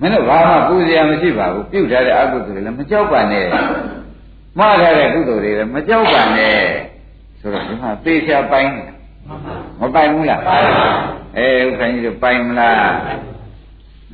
[0.00, 3.44] မင်းတို့ဘာမှပူစရာမရှိပါဘူးပြုတ်ထားတဲ့အကုသိုလ်တွေလည်းမကြောက်ပါနဲ့
[4.58, 6.58] မှားထားတဲ့ကုသိုလ်တွေလည်းမကြောက်ပါနဲ့
[7.40, 8.94] ဆိုတော့ဒီမှာသေချာပိုင်းနေတာ
[9.80, 10.86] မပိုင်ဘူးလားပိုင်ပါ
[11.36, 12.90] အဲဥက္ကဋ္ဌကြီးတို့ပိုင်မလား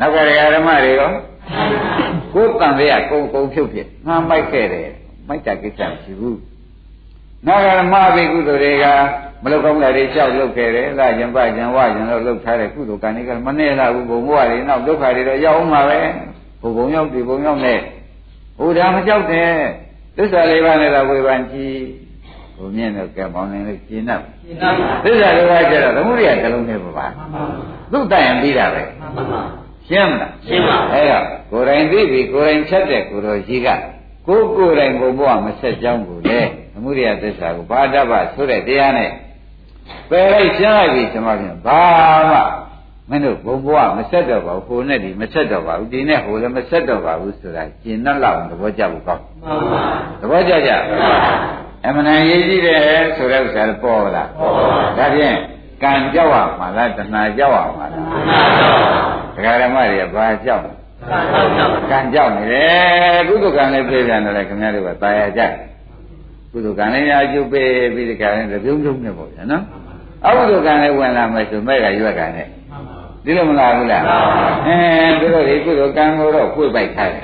[0.00, 1.11] နောက်ကရဓမ္မတွေရော
[2.35, 4.88] ကိုယ်တန်တွေကကုံကုံဖြုတ်ဖြစ်ငါမိုက်ခဲ့တယ်
[5.29, 6.40] မိုက်တာကိစ္စမရှိဘူး
[7.46, 8.87] နောက်ကဓမ္မဘိကုသိုလ်တွေက
[9.42, 16.00] မလုကောင်းတဲ့တွေလျှောက်လုပ်ခဲ့တယ်လာကျင်ပကျင်ဝကျင်တော့လုပ်ထားတဲ့ကုသိုလ်ကံတွေကမနဲ့လာဘူးဘုံဘဝတွေနောက်ဒုက္ခတွေတော့ရောက်အောင်ပါပဲ
[16.62, 17.79] ဘုံဘုံရောက်ဒီဘုံရောက်နဲ့
[18.59, 19.50] ဟိုဒါမကြောက်တဲ့
[20.16, 21.79] သစ္စာလေးပါးနဲ့တော့ဝေဖန်ကြည့်
[22.57, 24.12] ဘုံမြင့်တော့ကဲပေါင်းနေလို့ကျင်း납
[24.44, 27.42] ရှင်းတာပါသစ္စာလေးပါးကျတော့သမုဒိယတစ်လုံးနဲ့ပါပါမှန်ပါ
[27.92, 29.40] သူ့တိုင်ရင်ပြီးတာပဲမှန်ပါ
[29.90, 33.68] ရှင်းမလားရှင်းပါအဲ့တော့ကိုယ်တိုင်သိပြီကိုယ်တိုင်ချက်တဲ့ကိုယ်တော်ကြီးက
[34.26, 36.38] ကိုယ်ကိုယ်တိုင်ဘုံဘဝမဆက်ကြောင်းကိုလေ
[36.72, 39.11] သမုဒိယသစ္စာကိုဘာတတ်ပါဆိုတဲ့တရားနဲ့
[40.11, 41.83] ပယ်လိုက်ရှင်းလိုက်ပြီကျွန်မပြန်ဘာ
[42.31, 42.40] မှ
[43.11, 49.83] မင်းတို့ဘုံဘဝမဆက်တော့ပါဘူးကိုယ်နဲ့ဒီမဆက်တော့ပါဘူးဒီနဲ့ဟိုလည်းမဆက်တော့ပါဘူးဆိုတာကျင်နှက်လောက်သဘောကျဖို့ကောင်းမှန်ပါ
[50.20, 50.72] သဘောကျကြ
[51.85, 52.81] အမှန်တန်ရေးကြည့်တယ်
[53.16, 54.64] ဆိုတဲ့ဥစ္စာလည်းပေါ်လာပေါ်ပါ
[54.98, 55.37] ဒါဖြင့်
[55.83, 58.99] ကံကြောက်ရမှာလားတဏှာကြောက်ရမှာလားမှန်ပါတော့
[59.39, 60.73] ဒကာဓမ္မတွေကဘာကြောက်လဲ
[61.10, 65.41] ကံတော့တော့ ကံကြောက်နေတယ်ကုသကံလည်းပြေးပြန်တယ်ခင်ဗျားတို့ကตายရကြ
[66.51, 69.63] ကုသိုလ်ကံလည်းအကျုပ်ပေးပြီးဒီကံလည်းပြုံးပြုံးနေပေါ့ဗျာနော်
[70.25, 72.47] အကုသိုလ်ကံလည်းဝင်လာမယ်ဆိုမဲ့ကရွက်ကံနဲ့
[73.25, 74.04] ဒီလိုမလားဘူးလား
[74.67, 74.78] အဲ
[75.19, 77.23] သူတို့ဒီကုသိုလ်ကံကိုတော့ဖွင့်ပိုက်ထားတယ်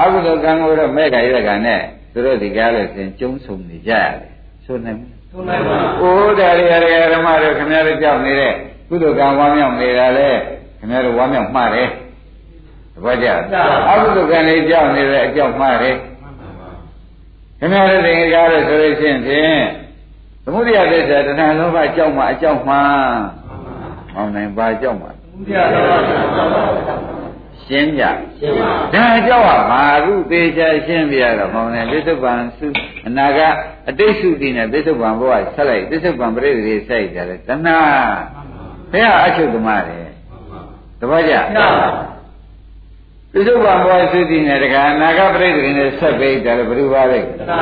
[0.00, 1.80] အကုသိုလ်ကံကိုတော့မဲ့ကရွက်ကံနဲ့
[2.12, 4.32] သူတို့ဒီကားလို့ရှင်ကျုံးဆုံနေကြရတယ်
[4.64, 8.52] ဆိုနေမယ် သုံးနိုင်ပါ ။အိုးတယ်ရရဓမ္မတို့ခင်ဗျားတို့ကြောက်နေတဲ့
[8.88, 10.30] ကုသိုလ်ကံဝါမြောက်နေတာလေ
[10.79, 11.87] ခင်ဗျားတို့ဝါမြောက်မှားတယ်။
[12.93, 13.27] တပည့်ကြ
[13.89, 15.95] အကုသိုလ်ကံလေးကြောက်နေတဲ့အကြောက်မှားတယ်။
[17.59, 19.59] ခင်ဗျားတို့တင်ကြလို့ဆိုလို့ရှိရင်ဖြင့်
[20.43, 23.11] သမုဒိယသစ္စာတဏှာလောဘကြောက်မှာအကြောက်မှား။
[24.13, 25.11] ဟောင်းနိုင်ပါကြောက်မှာ
[25.47, 26.01] ဘုရားတော်
[27.65, 28.03] ရှင်းကြ
[28.39, 32.67] ရှင်းပါ။ဒါကြောက်ပါမာအခုသေးချာရှင်းပြရတော့ဟောင်းနေပစ္စုပန်စု
[33.07, 33.39] အနာက
[33.89, 37.79] အတိတ်စုတည်နဲ့ပစ္စုပန်ဘဝဆက်လိုက်ပစ္စုပန်ပရိသေဆက်ကြတယ်တဏှာ
[38.91, 40.08] ဘယ်ဟာအချုပ်သမားတယ်
[41.01, 41.67] တပည့်ကြရပါ
[43.33, 47.61] ပစ္စုပန်ဘဝစုတည်နဲ့တခါအနာကပရိသေနဲ့ဆက်ပေးတယ်ဘယ်လိုပါလဲသာ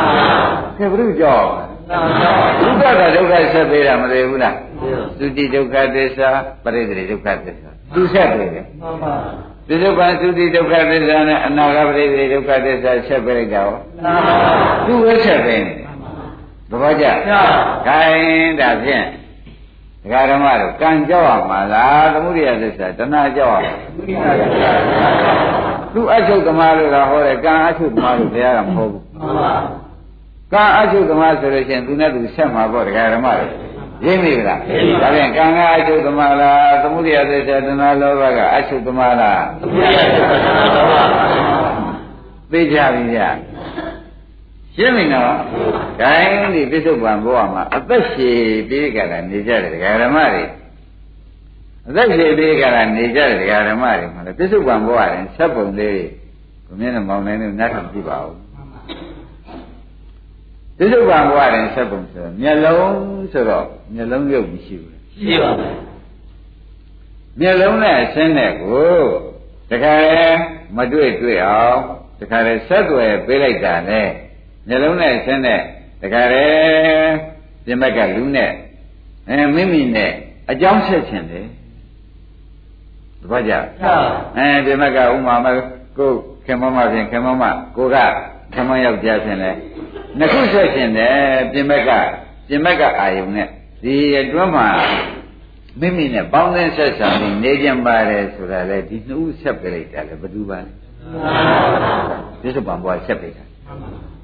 [0.77, 1.45] ခေဘုရုကြောက်
[1.89, 2.29] သာသာ
[2.61, 4.55] ဒုက္ခကဒုက္ခဆက်ပေးတာမသိဘူးလား
[5.19, 6.29] သုတိဒုက္ခသစ္စာ
[6.63, 9.13] ပရိသေဒုက္ခသစ္စာသူဆက်ပေးတယ်မှန်ပါ
[9.67, 14.35] ပစ္စုပန်သုတိဒုက္ခသစ္စာနဲ့အနာဂတ်ပရိသေဒုက္ခသစ္စာဆက်ပေးလိုက်တာဟောသာသာ
[14.85, 15.73] သူပဲဆက်ပေးနေ
[16.69, 17.11] သဘောကျရ
[17.87, 19.05] ခိုင်းဒါဖြင့်
[20.03, 25.37] ဒကာဓမ္မတို့ကံကြောက်ရမှာလားသမုဒိယသစ္စာတဏှာကြောက်ရမှာဘုရားတော်
[25.93, 29.53] သူအချုပ်သမားလို့ကဟောတယ်ကံအချုပ်သမားလို့တရားကမဟုတ်ဘူးမှန်ပါ
[30.53, 33.51] ကံအချုပ်သမားဆိုလို့ရှိရင်သူနဲ့သူဆက်မှာပေါ့ဒကာဓမ္မတို့
[34.05, 41.03] ရင်းမိဗလားရင်းမိပါဒါဖြင့်ကံကအချုပ်သမားလားသမုဒိယသစ္စာတဏှာလောဘကအချုပ်သမားလားဘုရားတော်ပါ
[42.51, 43.29] သိကြပြီဗျာ
[44.77, 45.33] ရှင်းပြီနော်
[46.01, 50.43] ဂိုင်းဒီပြစ္ဆုတ်ပံဘဝမှာအသက်ရှည်ပြီးကြတာနေကြတယ်ဒကာဓမ္မတွေ
[51.87, 56.03] အသက်ရှည်ပြီးကြတာနေကြတယ်ဒကာဓမ္မတွေမှာလေပြစ္ဆုတ်ပံဘဝရင်ဆက်ပုံလေး
[56.65, 58.33] ကိုမြင်နေမောင်းနေနေနတ်ထောင်ကြည့်ပါဦး
[60.77, 62.95] ပြစ္ဆုတ်ပံဘဝရင်ဆက်ပုံဆိုတော့မျက်လုံး
[63.33, 65.75] ဆိုတော့မျက်လုံးရုပ်မရှိဘူးရှိပါမယ်
[67.39, 68.97] မျက်လုံးနဲ့အဆင်းနဲ့ကို
[69.69, 70.27] တခါလေ
[70.75, 71.79] မတွေ့တွေ့အောင်
[72.19, 74.03] တခါလေဆက်သွယ်ပေးလိုက်တာလေ
[74.67, 75.59] မျက်လုံးနဲ့အဆင်းနဲ့
[76.01, 76.45] တခါလေ
[77.65, 78.51] ပြင်ဘက်ကလူနဲ့
[79.29, 80.11] အဲမိမိနဲ့
[80.51, 81.41] အကြောင်းဆက်ခြင်းလေ
[83.21, 83.57] တပတ်ကြရ
[84.37, 85.47] အဲပြင်ဘက်ကဥမာမ
[85.97, 86.11] ကို
[86.45, 87.43] ခင်မမဖြင့်ခင်မမ
[87.75, 87.97] ကိုက
[88.53, 89.51] ခင်မယောက်ျားဖြင့်လေ
[90.17, 91.15] နှစ်ခုဆက်ခြင်းတယ်
[91.51, 91.91] ပြင်ဘက်က
[92.47, 93.47] ပြင်ဘက်ကအာယုံနဲ့
[93.83, 94.67] ဒီအတွင်းမှာ
[95.79, 100.71] မိမိနဲ့ပေါင်းသင်းဆက်ဆံပြီးနေကြပါတယ်ဆိုတာလေဒီနှစ်ဦးဆက်ပြလိုက်တာလေဘယ်သူပါလဲ
[102.41, 103.43] ဒီစပံဘွားဆက်ပြတာ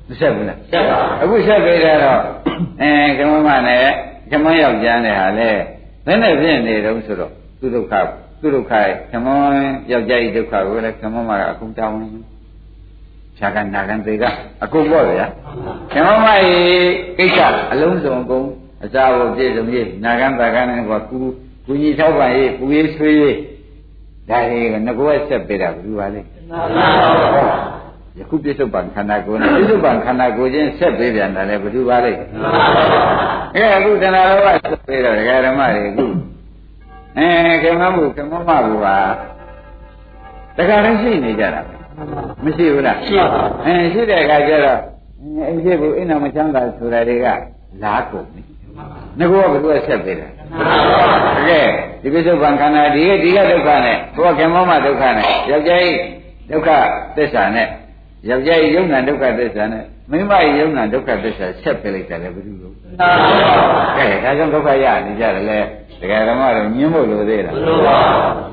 [0.09, 2.21] မဆက်ဘူးလားဆက်ပါအခုဆက်ပြတာတော့
[2.81, 3.85] အဲခင်မမနဲ့
[4.29, 5.49] ခင်မယောက်ျားနဲ့ဟာလေ
[6.05, 7.93] ဘယ်နဲ့ဖြစ်နေတော့ဆိုတော့သူဒုက္ခ
[8.41, 9.27] သူဒုက္ခရဲ့ခင်မ
[9.91, 12.07] ယောက်ျားဤဒုက္ခကိုလည်းခင်မမကအကုန်တောင်းနေ
[13.37, 14.23] ဖြာကနာကန်သေးက
[14.63, 15.27] အကုန်ပေါ့ဗျာ
[15.91, 16.37] ခင်မမဤ
[17.17, 17.39] ကိစ္စ
[17.71, 18.47] အလုံးစုံအကုန်
[18.83, 21.19] အစာကိုပြည့်စုံရေးနာကန်တာကန်နဲ့ကကူ
[21.65, 23.35] ကူညီထောက်ပံ့ရေးပူရေးဆွေးရေး
[24.29, 27.73] ဒါတွေကငကောဆက်ပေးတာဘူးပါလေသာသာ
[28.19, 32.11] ယခုပြစ္ဆုတ်ပံခန္ဓာကိုယ်နဲ့ပြစ္ဆုတ်ပံခန္ဓာကိုယ်ချင်းဆက်ပေးပြန်တယ်လေဘယ်သူပါလဲ
[33.55, 36.05] အဲအခုတဏှာလောဘဆက်ပေးတော့ဒကာဓမ္မတွေအခု
[37.17, 37.27] အဲ
[37.63, 38.97] ခင်မမှုခင်မမဘူးပါ
[40.57, 41.75] တခါတည်းရှိနေကြတာပဲ
[42.43, 44.79] မရှိဘူးလားရှိပါအဲရှိတဲ့အခါကျတော့
[45.47, 47.27] အိမ်ရှိဘူးအိမ်တော်မချမ်းသာဆိုတာတွေက
[47.83, 48.41] လားကုန်ပြီ
[49.19, 50.31] ငါကဘယ်သူကဆက်ပေးတယ်
[51.37, 51.67] တကယ်
[52.01, 55.97] ဒီပြစ္ဆုတ်ပံခန္ဓာဒီကဒီကဒုက္ခနဲ့ကိုယ်ကခင်မမဒုက္ခနဲ့ယောက်ျားကြီး
[56.49, 56.69] ဒုက္ခ
[57.15, 57.67] သစ္စာနဲ့
[58.29, 63.09] ယောက်ျားကြီးယုံနာဒုက္ခသစ္စာနဲ့မိန်းမကြီးယုံနာဒုက္ခသစ္စာဆက်ပေးလိုက်တယ်လေဘယ်သူလို့သာ
[63.97, 65.59] ကဲဒါကြောင့်ဒုက္ခရနေကြတယ်လေ
[66.01, 68.05] ဒကာဓမ္မတို့ညှင်းဖို့လိုသေးလားဘုရား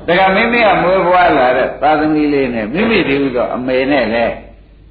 [0.07, 4.25] ဒကာမိမိကမွေးဖွားလာတဲ့သာသမီလေးနဲ့မိမိတည်းဟူသောအမေနဲ့လေ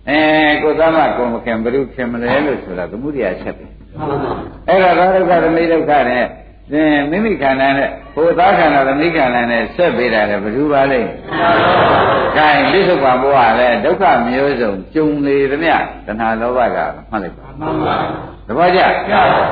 [0.08, 0.18] အဲ
[0.62, 3.66] ကိုသားမကိုမခင်ဘ누구ခင်မလဲလို့ဆိုတာသမှုတရားဆက်ပြီ
[3.96, 4.32] မှန်ပါ
[4.68, 6.24] အဲ့ဒါသာဒုက္ခသမိဒုက္ခနဲ့
[6.72, 11.00] သင်မိမိခန္ဓာနဲ့ဟိုသားခန္ဓာသမိခန္ဓာနဲ့ဆက်ပေးတာလေဘယ်သူပါလဲ။
[12.36, 15.74] ခိုင်ပြစ္ဆုတ်ပံဘဝလည်းဒုက္ခမျိုးစုံကြုံလေသမျှ
[16.06, 16.78] တဏှာလောဘက
[17.10, 17.96] မှတ်လိုက်ပါမှန်ပါ။
[18.48, 18.80] တပည့်ကြ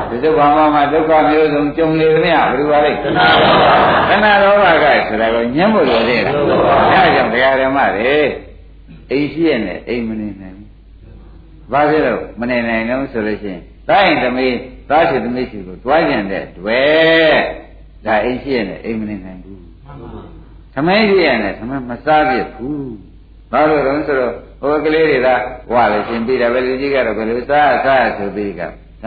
[0.09, 3.74] ပြစ္ဆုတ်ပံဘဝမှာဒုက္ခမျိုးစုံကြုံလေသမျှဘယ်သူပါလဲ။သနာတော်ပါ
[4.11, 8.16] တဏှာလောဘကဆိုတာကိုညှင်းဖို့လိုသေးလား။အဲဒါကြောင့်တရားဓမ္မတွေ
[9.11, 10.68] အိမ်ရှိရနဲ့အိမ်မနေနိုင်ဘူး။
[11.72, 14.54] ဘာဖြစ်လို့မနေနိုင်တော့ဆိုလို့ရှိရင်တိုင်းသမီး
[14.88, 17.37] သားရှိသမီးရှိကိုတွားကျင်တဲ့တွေ့
[18.05, 19.61] ဒါအိမ်ရှိရနဲ့အိမ်မနေနိုင်ဘူး။
[20.74, 22.83] သမင်းရှိရနဲ့သမင်းမစားပြစ်ဘူး။
[23.53, 25.29] ဘာလို့လဲဆိုတော့ဟိုကလေးတွေက
[25.72, 28.64] ဝါလို့ရှင်ပြီးတာပဲလူကြီးကတော့ဘယ်လိုစားစားဆိုပြီးကတ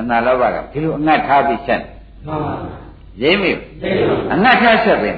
[0.09, 1.81] ဏှာလောဘကဒီလိုအငတ်ထားပြီးချက်
[2.27, 2.53] မှန်ပါ
[3.21, 5.11] ရင်းမိသိပါအငတ်ထားချက်ပဲ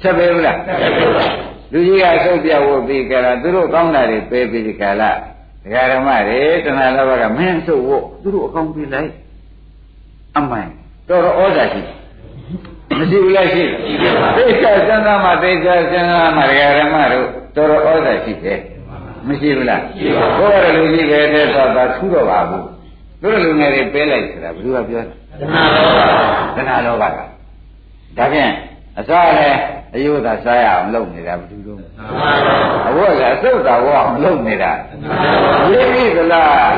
[0.00, 0.76] ချက်ပဲဘူးလားဆက်
[1.16, 1.24] ပါ
[1.72, 5.10] လူကြီးကသုတ်ပြဝတ်ပြီးကြတာသူတို့ကောင်းတာတွေပေးပြီးဒီကလာ
[5.62, 9.10] ဒကာဓမ္မတွေတဏှာလောဘကမင်းစုပ်ဖို့သူတို့အကောင်းပြေးလိုက်
[10.38, 10.68] အမှန်
[11.08, 11.80] တော်တော်ဩဇာရှိ
[12.98, 13.62] မရှိဘူးလားရှိ
[14.36, 18.58] သိက္ခာစဉ်းစားမှသိက္ခာစဉ်းစားမှဒကာဓမ္မတို့တော်တော်ဩဇာရှိတယ်
[19.28, 22.64] မရှိဘူးလားရှိပါဘူးဘုရားလူကြီးပဲတဲ့ဆိုတော့ထူးတော့ပါဘူး
[23.22, 25.04] တို့လူငယ်တွေပဲလိုက်ဆိုတာဘယ်သူကပြော
[25.40, 26.00] တဏှာလောဘ
[26.56, 27.12] တဏှာလောဘက
[28.16, 28.50] ဒါဖြင့်
[28.98, 29.58] အစားလည်း
[29.94, 31.80] အယုဒစားရအောင်လုပ်နေတာဘယ်သူတို့
[32.88, 34.72] အဝတ်ကအစုတ်တာဝအောင်လုပ်နေတာ
[35.72, 36.72] ရိပ်ပြီသလား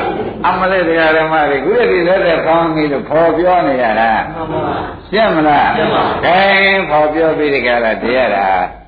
[0.47, 4.11] အမလေးတရားဓမ္မတွေခုတည်းလက်သက်ကောင်းပြီလို့ခေါ်ပြောနေရတာ
[5.07, 5.71] ရှင်းမလား
[6.25, 8.47] ခိုင်းခေါ်ပြောပြီးဒီကရတရားတာ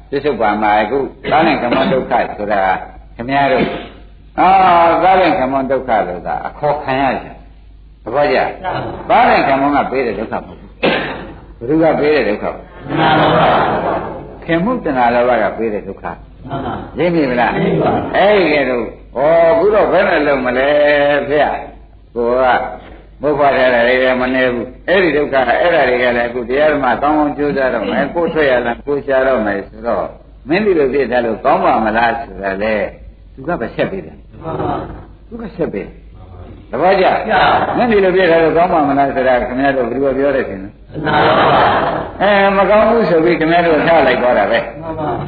[0.10, 1.00] ပြစ္ဆုတ်ပါမှာအခု
[1.32, 2.64] သာနဲ့ကမ္မဒုက္ခဆိုတာ
[3.16, 3.66] ခင်ဗျားတို့
[4.40, 4.50] အာ
[5.04, 7.28] သာနဲ့ကမ္မဒုက္ခလို့သာအခေါ်ခံရကြ
[8.04, 8.38] သဘောကျ
[9.10, 12.46] သာနဲ့ကမ္မကပေးတဲ့ဒုက္ခမဟုတ်ဘူးဘယ်သူကပေးတဲ့ဒုက္ခ
[14.48, 20.68] ခင်မှုတဏှာလောဘကပေးတဲ့ဒုက္ခရင်းမိမလားအဲ့ဒီကဲတော့ဩအခုတော့ဘယ်နဲ့လုံးမလဲ
[21.30, 21.40] ဖေ။
[22.16, 22.44] ကိုက
[23.22, 30.06] မဟုတ်ပါတဲ့တွေမနေဘူးအဲ့ဒီဒုက္ခအဲ့ဒါတွေကလည်းအခုတရားဓမ္မကောင်းကောင်းကြိုးစားတော့မယ်ကိုထွက်ရလားကိုရှားတော့မယ်ဆိုတော့
[30.50, 32.76] မင်းဒီလိုပြထားလို့ကောင်းပါမလားဆိုတာလေ
[33.34, 34.16] သူကပဲဆက်ပေးတယ်
[35.28, 35.90] သူကဆက်ပေးတ
[36.72, 37.06] ပည့်ကြ
[37.78, 40.68] မင်းဒီလိုပြထားလို့ကောင်းပါမလားဆိုတာခင်ဗျားတို့ဘယ်လိုပြောတယ်ခင်ဗျ
[42.22, 44.60] အဲမကောင်းဘူးဆိုပြီးခင်ဗျားတို့ထားလိုက်သွားတာပဲ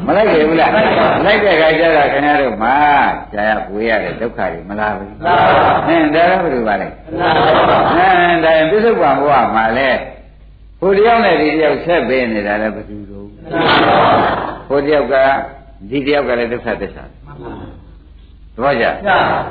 [0.05, 0.71] မလိုက်ကြဘူးလား
[1.25, 2.75] လိုက်တဲ့ခါကျတော့ခင်ဗျားတို့မှာ
[3.33, 5.11] ကြာရပွေရတဲ့ဒုက္ခတွေမလားဘူး
[5.87, 6.87] အင်းဒါတော့ဘယ်လိုပါလဲ
[7.97, 9.89] အင်းဒါရင်ပြစ္ဆုတ်ပံဘဝမှာလဲ
[10.79, 13.27] ဟိုတယောက်နဲ့ဒီတယောက်ဆက်ပေးနေတာလည်းဘယ်သူတို့
[14.67, 15.15] ဟိုတယောက်က
[15.89, 18.85] ဒီတယောက်ကလည်းဒုက္ခသစ္စာသဘောကျ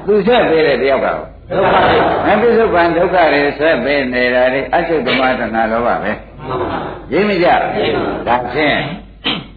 [0.07, 1.09] သူဆက်ပေးတဲ့တယောက်က
[1.51, 6.13] ဒုက္ခတွေမပိစုပန်ဒုက္ခတွေဆက်ပေးနေတာတွေအချုပ်ဓမ္မတဏလောဘပဲ
[7.13, 7.47] ရင်းမကြ
[8.27, 8.79] ဒါဖြင့်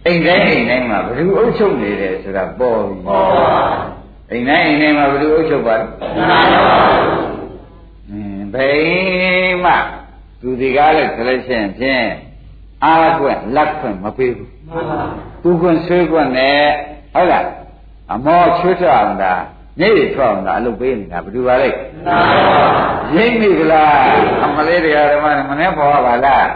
[0.06, 2.96] အိမ်တိုင်းအိမ်တိုင်းမှာဘယ်သူအုပ်ချုပ်နေတယ်ဆိုတာပေါ်ပြီ
[4.30, 5.84] အိမ်တိုင်းအိမ်တိုင်းမှာဘယ်သူအုပ်ချုပ်ပါလဲ
[8.10, 9.72] အင်းဘယ်မှ
[10.40, 12.06] သူဒီကားလဲဆိုလို့ရှိရင်ဖြင့်
[12.84, 14.50] အားကွက်လက်ခွင့်မပေးဘူး
[15.42, 16.62] သူကွန်းဆွေးကွန်းနဲ့
[17.14, 17.46] ဟုတ်လား
[18.12, 19.34] အမောချွတ်ထအောင်တာ
[19.80, 21.68] ညိတ်ထွက်အောင်တာအလုပ်ပေးနေတာဘယ်သူပါလဲ
[23.14, 23.96] ရင်းမိကလား
[24.44, 26.46] အမလေးတရားဓမ္မနဲ့မနှဲပေါ်ပါလား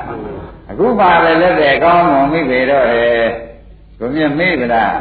[0.70, 3.26] အခုပါပဲလက်တဲ့အကောင်းမွန်မိပေတော့ဟဲ့
[3.98, 4.92] ကိုမြတ်မေ့ဗလား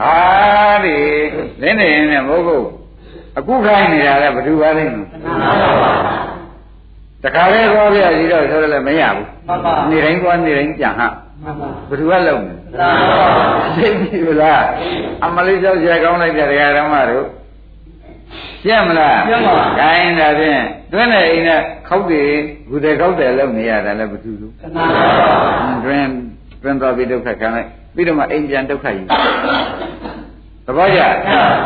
[0.00, 0.14] ဟာ
[0.84, 0.96] ဒီ
[1.62, 2.66] လင်းနေရင်လည်းဘုကုတ်
[3.38, 4.84] အခုခိုင်းနေတာလည်းဘယ်သူပါလဲ
[7.22, 9.26] တခါလေးသွားပြစီတော့ဆိုတော့လည်းမရဘူး
[9.90, 10.74] နေတိုင်းသွားနေတိုင်း
[11.42, 12.36] ပြန်ဟဘယ်သူကလုံးလဲ
[13.76, 14.62] သိပြီလား
[15.24, 17.26] အမလေးကြောက်ကြကောင်းလိုက်တဲ့တရားဓမ္မတို့
[18.62, 22.28] ရှင်းမလားရှင်းပါခိုင်းတာဖြင့်တွင်းတဲ့အိမ်နဲ့ခောက်တယ်
[22.70, 24.52] ဘုတဲ့ခောက်တယ်လုံးနေရတာလည်းဘယ်သူလို့
[25.84, 26.10] တွင်း
[26.62, 29.02] တွင်းသွားပြီးဒုက္ခခံလိုက်ပြီးတော့မှအိမ်ပြန်ဒုက္ခယူ
[30.66, 31.00] သဘောကျ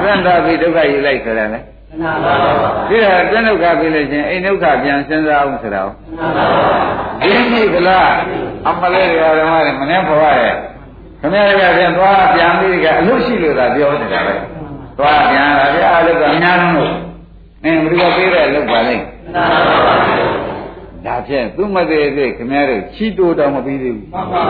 [0.01, 1.61] တွင်းသွားပြီးဒုက္ခယူလိုက်ဆိုတာလေ
[2.89, 5.91] ဒီတော့တွင်းဒုက္ခပြီးလို့ချင်းအိမ်ဒုက္ခပြန်စဉ်းစားအောင်ဆိုတော့
[7.23, 8.13] ဒီမိကလား
[8.69, 10.55] အမလေးတွေဓမ္မတွေမနှဲပေါ်ရတယ်
[11.21, 14.35] ခင်ဗျားတွေကပြန်သွားပြန်ပြီးကအလို့ရှိလို့သာပြောနေတာပဲ
[14.99, 16.93] သွားပြန်လာဗျာအလုပ်ကများလုံးလို့
[17.65, 19.05] အင်းဘုရားပေးတဲ့အလုပ်ပါလိမ့်
[21.07, 24.43] ဒါဖြင့်သူမသေးသေးခင်ဗျားတို့ချီတိုးတောင်မပြီးသေးဘူးမှန်ပါ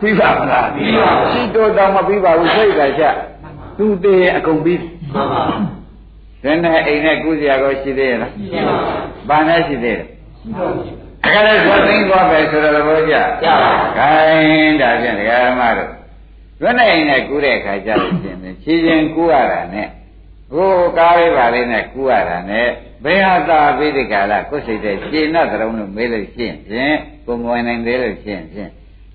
[0.00, 3.14] ပြီးပါမလားပြီးပါချီတိုးတောင်မပြီးပါဘူးစိတ်ကချက်
[3.78, 4.80] သူတည်အကုန်ပြီး
[5.14, 5.42] မှန်ပါ
[6.44, 10.04] ဒါနဲ့အိမ်နဲ့ကုစရာကောရှိသေးရဲ့လားရှိပါဘူး။ဘာနဲ့ရှိသေးလဲ
[10.40, 15.90] ရှိပါဘူး။ ဒါကြတဲ့သွားသိသွားပဲဆိုတော့ဘောကြ။ကြပါဘူး။ခိုင်းဒါဖြင့်ဒကာဓမ္မတို့
[16.60, 19.88] တွန်းနေအိမ်နဲ့ကူးတဲ့အခါကျလို့ရှင်ဖြင့်ခြေချင်းကူးရတာနဲ့
[20.52, 22.66] ဟိုကားလေးပါလေးနဲ့ကူးရတာနဲ့
[23.04, 28.70] ဘယ်ဟာသာပိဋကလာကိုယ်စိတ်တဲ့ရှင်းတဲ့တုံးလို့မေးလို့ရှင်းဖြင့်ကိုမဝင်နိုင်သေးလို့ရှင်းဖြင့်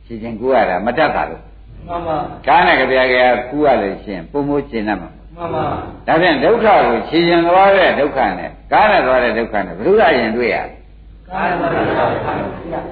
[0.06, 1.42] ခြေချင်းကူးရတာမတတ်တာလို့
[1.88, 2.18] မှန်ပါ
[2.48, 3.18] ကားနဲ့ကြပြကြ
[3.50, 5.66] ကူးရလို့ရှင်းပုံမိုးရှင်းတတ်မှာမှန်ပါ
[6.08, 10.79] ဒါဖြင့်ဒုက္ခကိုခြေရင်သွားတဲ့ဒုက္ခနဲ့ကားနဲ့သွားတဲ့ဒုက္ခနဲ့ဘုရားရင်တွေ့ရကားနဲ့သွားတဲ့ဒုက္ခ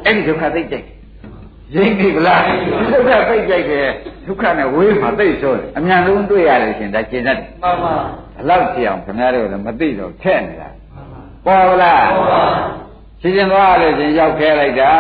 [0.06, 0.84] အဲ့ဒီဒုက္ခသိတဲ့
[1.76, 2.42] ရိပ်ပြီဗလား
[2.92, 3.88] ဒုက္ခသိကြိုက်တယ်
[4.28, 7.94] ဒုက္ခနဲ့ဝေးမှာသိဆိုတယ်အမြန်ဆုံးတွေ့ရလို့ရှင်ဒါကျင်တတ်တယ်မှန်ပါ
[8.38, 10.70] ဘလောက်ကြည့်အောင်ခင်ဗျားတို့လည်းမသိတော့ထက်နေတာ
[11.46, 12.44] ပေါ်ဗလားပေါ်ပါ
[13.22, 14.92] ရှင်ရှင်သွားလို့ရှင်ရောက်ခဲလိုက်တာ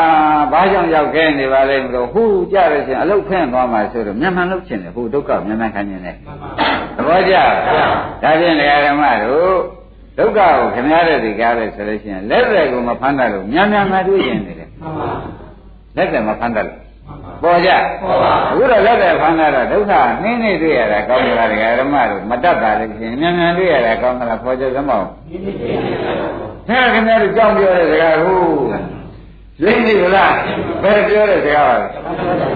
[0.52, 6.15] ဘာကြောင့်ရောက်ခဲနေပါလဲမလို့ဟူကြလို့ရှင်အလုတ်ဖင့်သွားမှဆိုတော့မြန်မှန်လုတ်ချင်တယ်ဟူဒုက္ခမြန်မှန်ခံနေတယ်
[6.95, 9.58] သဘောကျဒါဖြင့်ဓမ္မတို့
[10.17, 14.69] ဒုက္ခကိုခင်ဗျားတို့ဒီကားလို့ဆိုလို့ရှိရင်လက်တွေကိုမဖမ်းတတ်လို့မြန်မြန်မတွေ့ရင်နေတယ်
[15.97, 16.80] လက်တွေမဖမ်းတတ်လို့
[17.43, 17.69] ပေါ်ကြ
[18.01, 21.49] ပေါ်ပါအခုတော့လက်တွေဖမ်းတာတော့ဒုက္ခနှင်းနေတွေ့ရတာကောင်းလား
[21.80, 28.97] ဓမ္မတို့မတတ်ပါလို့ရှင်မြန်မြန်တွေ့ရတာကောင်းလားပေါ်ကြသမောင်းဟဲ့ခင်ဗျားတို့ကြောင်းပြောတဲ့စကားဟုတ်
[29.63, 30.34] ရိမ့်နေဗလား
[30.84, 31.86] ဘယ်ပြောတဲ့စကားပါလဲ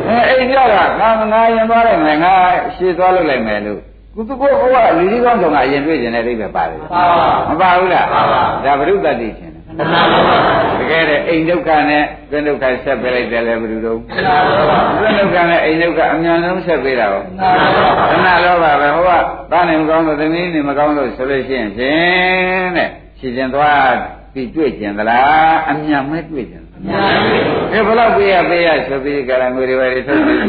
[0.07, 2.33] အဲအိမ်ပြောတာငါငါရင်သွားလိုက်မယ်ငါ
[2.75, 3.79] ရှည်သွားလို့လိုက်မယ်လို့
[4.15, 19.11] ကုသဘောဘဝလူကြီးကောင်းဆောင်ကအရင်တွေ့ကျင်တဲ့အိဗယ်ပါတယ်ပါပါမပါဘူးလားပါပါဒါဘုရုတ္တတိရှင်တဏှာလောဘတကယ်တဲ့အိမ်ဒုက္ခနဲ့သွင်းဒုက္ခဆက်ပေးလိုက်တယ်လေဘုရုတို့တဏှာလောဘသွင်းဒုက္ခနဲ့အိမ်ဒုက္ခအမြန်ဆုံးဆက်ပေးတာရောတဏှာလောဘတဏှာလောဘပဲဟိုက
[19.51, 23.93] သားနေမကောင်းလို့သမီးနေမကောင်းလို့ဆိုလို့ရှိရင်ဖြင့်တဲ့ရှင်းကျင်သွား
[24.33, 27.37] ပြီးတွေ့ကျင်သလားအမြန်မဲတွေ့ကျင်သလားညာပြီ
[27.71, 30.39] ဒီဘလောက်ပေးရပေးရဆိုပြီးကရံငွေတွေပဲထုတ်ပြီး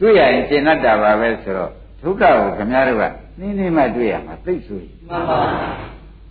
[0.00, 3.04] တွေ့ရရင်ရှင်းတတ်တာပါပဲဆိုတော့ ဒုက္ခကိုခင်ဗျားတို့က
[3.40, 5.38] နင်းနေမှတွေ့ရမှာသိဆိုရင်မှန်ပါ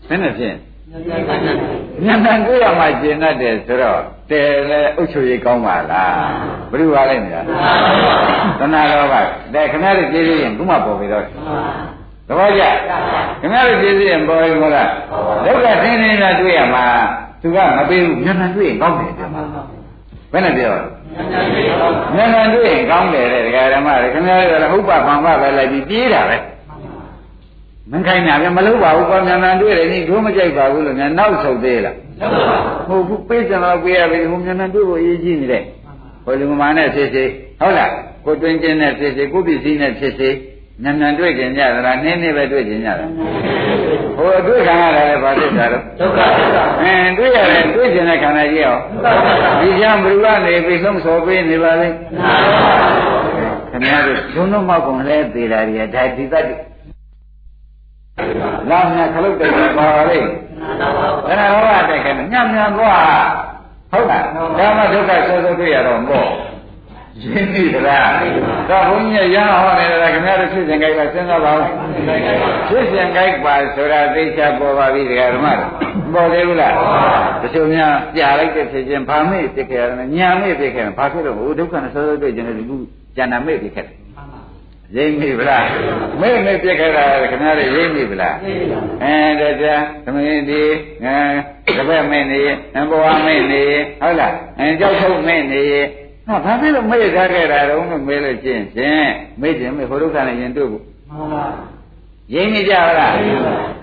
[0.07, 0.55] ဘယ်နဲ့ဖြင့်
[0.91, 6.15] ညာညာညာဉာဏ်နဲ့တွေ့ရမှရှင်းတတ်တယ်ဆိုတော့တယ်လေအုပ်ချုပ်ရေးကောင်းပါလား
[6.71, 9.15] ဘယ်လိုပါလဲညာတဏှာလောဘ
[9.53, 11.23] တဲ့ခင်ဗျားတို့ကြည့်ရရင်ခုမှပေါ်ပြီတော့
[12.27, 12.63] သဘောကျ
[13.41, 14.89] ခင်ဗျားတို့ကြည့်ရရင်ပေါ်ပြီမလား
[15.45, 16.85] ဒုက္ခသင်းနေတာတွေ့ရမှာ
[17.41, 19.41] သူကမပေးဘူးဉာဏ်နဲ့တွေ့ရင်ကောင်းတယ်ပြောမှာ
[20.31, 20.73] ဘယ်နဲ့ပြော
[21.17, 26.37] ညာညာပြီဉာဏ်နဲ့တွေ့ရင်ကောင်းတယ်တဲ့ဒကာဓမ္မတွေခင်ဗျားတို့ကဟုတ်ပါဗံပါပဲလိုက်ပြီးပြေးတာပဲ
[27.91, 32.29] မခိုင်းတာပဲမလုပ်ပါဘူးကွာဉာဏ်နဲ့တွေ့တယ်นี่ဒိုးမကြိုက်ပါဘူးလို့ညာနောက်ဆုတ်သေးလားလော
[32.87, 35.63] ဘဟုတ်ဘူးပေးကြတော့ပေးရပြီဟိုဉာဏ်နဲ့တွေ့ဖို့အရေးကြီးနေတယ်
[36.25, 37.23] ဟိုလူမာနဲ့ဖြစ်စေ
[37.59, 37.91] ဟုတ်လား
[38.25, 40.29] ကိုတွင်းချင်းနဲ့ဖြစ်စေကိုပစ္စည်းနဲ့ဖြစ်စေ
[40.83, 43.05] ဉာဏ်နဲ့တွေ့ကြကြသလားနင်းနေပဲတွေ့ကြကြတာ
[44.17, 48.75] ဟိုအတွေ့ခံရတယ်လေဘာဖြစ်တာတော့ဒုက္ခဒုက္ခအင်းတွေ့ရတယ်တွေ့ကျင်တဲ့ခန္ဓာကြီးရော
[49.61, 52.59] ဒီကျမ်းဘုရားနေပြီဆုံးစောပေးနေပါလေနာလော
[53.33, 56.45] ဘခင်ဗျားတို့ဘုံတို့မောက်ကုန်လဲသေးတာကြီးဒါဒီတတ်
[58.69, 60.19] လာမြခလုတ်တယ်ပါလေ
[60.79, 63.03] နာလောဘဘယ်နဲ့ဟောတဲ့ခင်ညံ့ညံ့သွား
[63.91, 66.27] ဟုတ်လားဒါမှဒုက္ခဆောစောတွေ့ရတော့မို့
[67.23, 68.11] ရင်းပြီလား
[68.69, 71.63] ဒါဘုန်းကြီးရဟောနေတာခင်ဗျားတို့ဖြစ်စဉ်ကြိုက်ပါစဉ်းစားပါဦး
[72.67, 75.69] ဖြစ်စဉ်ကြိုက်ပါဆိုတာသိချပေါ်ပါပြီဒကာဓမ္မတို့
[76.11, 76.73] မပေါ်သေးဘူးလား
[77.41, 82.77] တချို့များပြလိုက်တဲ့ဖြစ်ခြင်းဘာမေ့ဖြစ်ခဲ့ရတယ်ညာမေ့ဖြစ်ခဲ့တယ်ဘာဖြစ်လို့ဟိုဒုက္ခနဲ့ဆောစောတွေ့ခြင်းလည်းဒီခု
[83.17, 83.97] ဉာဏ်မေ့ဖြစ်ခဲ့တယ်
[84.95, 85.65] ရိမ့်ပြီဗလား
[86.21, 88.35] မေ့မေ့ပြက်ခဲ့တာခင်ဗျားတို့ရိမ့်ပြီဗလား
[89.03, 89.67] အဲဒါကြ
[90.05, 90.63] သမင်းဒီ
[91.03, 92.41] အဲတပည့်မေ့နေ
[92.89, 93.63] ဘဝမေ့နေ
[94.01, 95.63] ဟုတ်လားအဲကြောက်ထုတ်မေ့နေ
[96.27, 99.07] ဟာဘာဖြစ်လို့မေ့ထားခဲ့တာတော့လို့မေးလို့ချင်းရှင်
[99.41, 101.43] မေ့ခြင်းမေ့ဟိုဒုက္ခနဲ့ရင်တွေ့ဖို့မှန်ပါ
[102.33, 103.13] ရိမ့်နေကြပါလား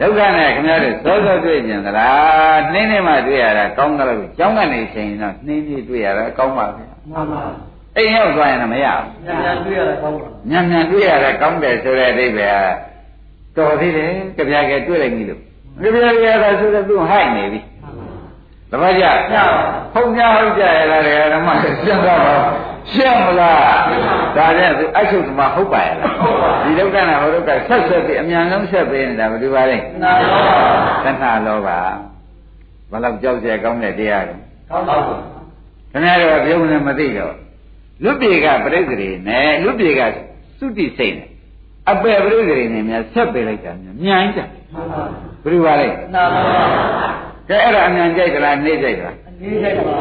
[0.01, 7.43] ဒုက္ခနဲ့ခင်ဗျားတို့စောစောတွေ့ကြင်သလားနှင်းနေမှတွေ့ရတာကောင်းတယ်လို့ကျောင်းကနေချိန်တော့နှင်းနေတွေ့ရတာကောင်းပါဗျာမှန်ပါ
[7.97, 12.69] အိမ်ရောက်သွားရင်တော့မရဘူးညာညာတွေ့ရတာကောင်းပါညံညံတွေ့ရတာကောင်းတယ်ဆိုတဲ့အဓိပ္ပာယ်
[13.57, 15.41] ကတော်သေးတယ်ကြပြားကတွေ့လိုက်ပြီလို့
[15.83, 17.61] ကြပြားကရတာဆိုတော့သူဟိုက်နေပြီ
[18.75, 19.05] တပတ်ကြ
[19.95, 22.35] ဟုတ်ကြဟုတ်ကြရလားတရားဓမ္မရှင်းတော့ပါ
[22.93, 23.61] ရှင်းမလား
[24.37, 26.13] ဒါနဲ့သူအချုပ်သမားဟုတ်ပါရဲ့လား
[26.65, 30.49] ဒီဒုက္ခနဲ့ဟောဒုက္ခဆက်ဆက်ပြီးအမြန်ဆုံးဆက်ပေးနေတာဘယ်လိုပါလဲနာလောဘ
[31.05, 34.35] သဏ္ဍာလောဘဘယ်လောက်ကြောက်ကြကောင်းတဲ့တရားလဲ
[34.71, 35.19] ကောင်းပါဘူး
[35.93, 37.35] ခင်ဗျားတို့ကပြုံးနေမသိတော့
[38.05, 40.03] လူပြေကပြိဿတွေနဲ့လူပြေက
[40.59, 41.29] သုတိစိတ်နဲ့
[41.91, 44.41] အပယ်ပြိဿတွေနဲ့များဆက်ပေးလိုက်တာများညှိုင်းကြ
[44.75, 45.03] မှန်ပါ
[45.43, 49.99] ဘယ်လိုပါလဲနာလောဘ ကဲအဲ့ဒါအမြန်ကြိုက်သလားနှိမ့်ကြိုက်သလားအနည်းဆိုင်ပါ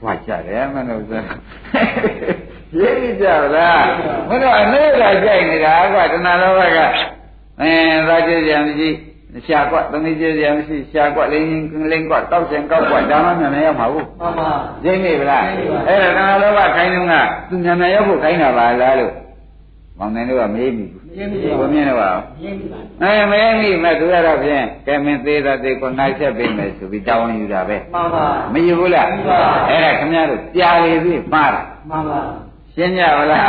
[0.00, 1.12] ခွာကြတယ်မင်းတို့စ
[2.78, 3.84] ရေးကြလား
[4.28, 6.78] မင်းတို့အနှဲ့ကကြိုက်နေတာကွာတဏှာလောဘက
[7.60, 7.72] အဲ
[8.08, 8.88] သာကြည့်ကြမရှိ
[9.46, 11.46] ရှာကွသမီးကြည့်ကြမရှိရှာကွလိန်
[11.90, 14.48] လိန်ကွတောက်စင်ကောက်ကွဒါမှမြန်မြန်ရောက်မှာဘူးမှန်ပါ
[14.84, 15.42] ရင်းနေဗလား
[15.88, 17.14] အဲ့ဒါတဏှာလောဘခိုင်းတော့က
[17.48, 19.12] သူမြန်မြန်ရောက်ဖို့ခိုင်းတာပါလားလို့
[19.98, 20.84] မောင်နိုင်တို့ကမေးပြီ
[21.16, 22.10] ရင်းပြီဘုမြင်တော့ပါ
[22.42, 32.20] ရင်းပြီပါအဲမေးပြီမဲ့သူကတော့ဖြင့်ကဲမင်းသေးတာသေးကိုနိုင်ချက်ပေးမယ်ဆိုပြီးတောင်းယူတာပဲမှန်ပါမယူဘူးလားယူပါအဲ့ဒါခင်ဗျားတို့ပြာလေပြီမှားတာမှန်ပါ
[32.74, 33.40] ရှင်းကြပါလား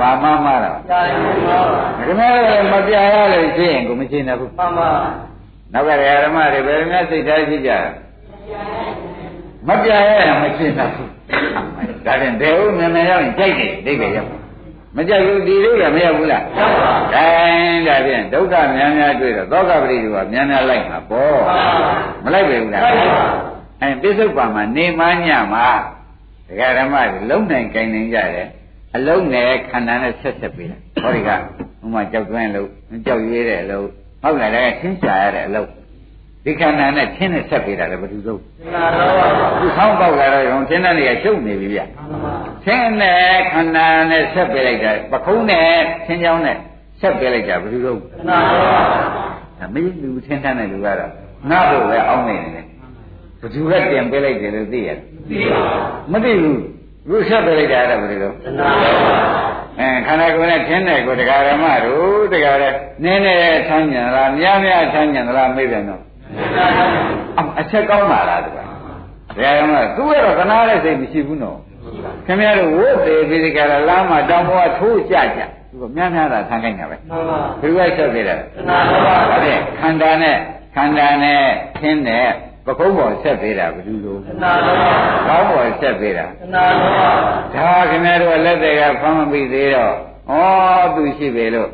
[0.00, 4.90] ဘာမှမှားတာကြာရင်ပါပါခင်ဗျားတို့လည်းမပြာရလို့ရှင်းရင်ကိုမရှင်းတော့ဘူးမှန်ပါ
[5.72, 5.90] နောက်က
[6.24, 7.90] ဓမ္မတွေဘယ်လိုများစိတ်ထားရှိကြလဲ
[9.68, 11.10] မပြာရရင်မရှင်းတော့ဘူး
[12.06, 14.43] ဒါဖြင့်ဒေဟုမြန်မြန်ရောက်ရင်ကြိုက်တယ်ဒိဋ္ဌိရောက်
[14.96, 17.26] မကြိုက်ဘူးဒီလိုလည်းမရောက်ဘူးလားရောက်ပါအဲ
[17.86, 21.40] ဒါဖြင့်ဒုက္ခများများတွေ့တော့သောကပရိဒီကများများလိုက်မှာပေါ့
[22.24, 23.24] မလိုက်ပဲဘူးလားလိုက်ပါ
[23.80, 25.66] အဲပိဿုပံမှာနေမညမှာ
[26.48, 28.48] ဒကာဓမ္မတွေလုံနိုင်ကြိုင်နိုင်ကြတယ်
[28.96, 31.36] အလုံးနဲ့ခန္ဓာနဲ့ဆက်ဆက်ပေးတယ်ဟောဒီကဥ
[31.94, 32.68] မာကြောက်သွင်းလို့
[33.06, 33.86] ကြောက်ရွေးတဲ့အလုံး
[34.22, 35.68] ဟုတ်လားလည်းသင်္ချာရတဲ့အလုံး
[36.44, 38.40] ဒီခန္ဓာနဲ့သင်နဲ့ဆက်ပေးတာလည်းဘယ်သူဆုံး
[38.74, 39.22] နာလောဘ
[39.60, 45.68] သူဆောင်းပေါက်လာတော့ရုံသင်တဲ့နေရာရှုပ်နေပြီဗျမှန်ပါသင်နဲ့ခန္ဓာနဲ့ဆက်ပေးလိုက်တာပခုံးနဲ့
[46.06, 46.56] သင်ချောင်းနဲ့
[47.00, 51.10] ဆက်ပေးလိုက်တာဘယ်သူဆုံးနာလောဘဒါမင်းလူသင်တဲ့လူကတော့
[51.50, 52.64] ငါ့ဘုပဲအောင်းနေတယ်ဘယ်
[53.54, 54.98] သူကတင်ပေးလိုက်တယ်လို့သိရတယ်
[55.28, 55.60] သိပါ
[56.12, 56.60] မသိဘူး
[57.08, 62.72] သူဆက်ပေးလိုက်တာအဲ့ဒါဘယ်လိုလဲနာလောဘအဲခန္ဓာကိုယ်နဲ့ထင်းတဲ့ကိုတရားဓမ္မတို့တရားတဲ့
[63.04, 63.34] နင်းနေ
[63.68, 66.02] ဆန်းညံလားများများဆန်းညံလားမေးပြန်တော့
[67.38, 68.66] အအချက်ကောင်းပါလားတကယ်
[69.36, 71.58] တရားဓမ္မသူကတော့ကနာတဲ့စိတ်မရှိဘူးနော်
[72.26, 80.36] ခင်ဗျားတို့ဝတ်သေးပြီးဒီကရလာမှာတောင်ပေါ်ကထိုးကြကြသူကများများသာဆန်းခိုင်းတာပဲမှန်ပါဘယ်လိုဆက်သေးလဲတဏှာတော့ပါဟုတ်တယ်ခန္ဓာနဲ့
[80.74, 81.42] ခန္ဓာနဲ့
[81.78, 82.26] ခင်းတဲ့
[82.66, 84.92] ပကုံးပေါ်ဆက်သေးတာဘယ်လိုလိုတဏှာတော့ပါ
[85.28, 87.10] ကောင်းပေါ်ဆက်သေးတာတဏှာတော့ပါ
[87.54, 89.92] ဒါခင်ဗျားတို့ကလက်တွေကဖမ်းမပြီးသေးတော့
[90.30, 90.34] ဩ
[90.96, 91.70] သူရှိပြီလို့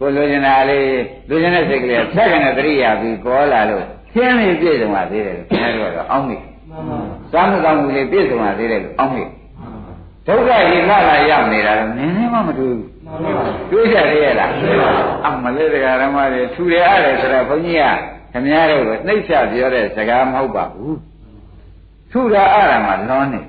[0.00, 0.88] ကိုလိုချင်တာလေး
[1.28, 3.84] လိုချင်တဲ့စိတ်ကလေးကဆက်ကနေတရိယာပြီးပေါ်လာလို့
[4.14, 6.36] ခင်းနေပြည့်စုံပါသေးတယ်လို့ခင်ဗျားတို့ကတော့အောင်းမိ
[6.70, 6.98] မှန်ပါ
[7.32, 9.24] စားမှုကောင်းမှုလေးပြည့်စုံပါသေးတယ်လို့အောင်းမိ
[10.26, 14.50] ဒုက္ခကြီးလာလာရောက်နေတာတော့နည်းနည်းမှမတွေ့ဘူးမှန်ပါတွေးကြသေးရဲ့လား
[15.26, 17.84] အမလေးတရားဓမ္မတွေထူရရတယ်ဆိုတော့ဘုန်းကြီးက
[18.32, 20.98] ခင်ဗျားတို့ကိုနှိမ့်ချပြောတဲ့စကားမဟုတ်ပါဘူး
[22.10, 23.40] ထူတာအရမလွန်နေ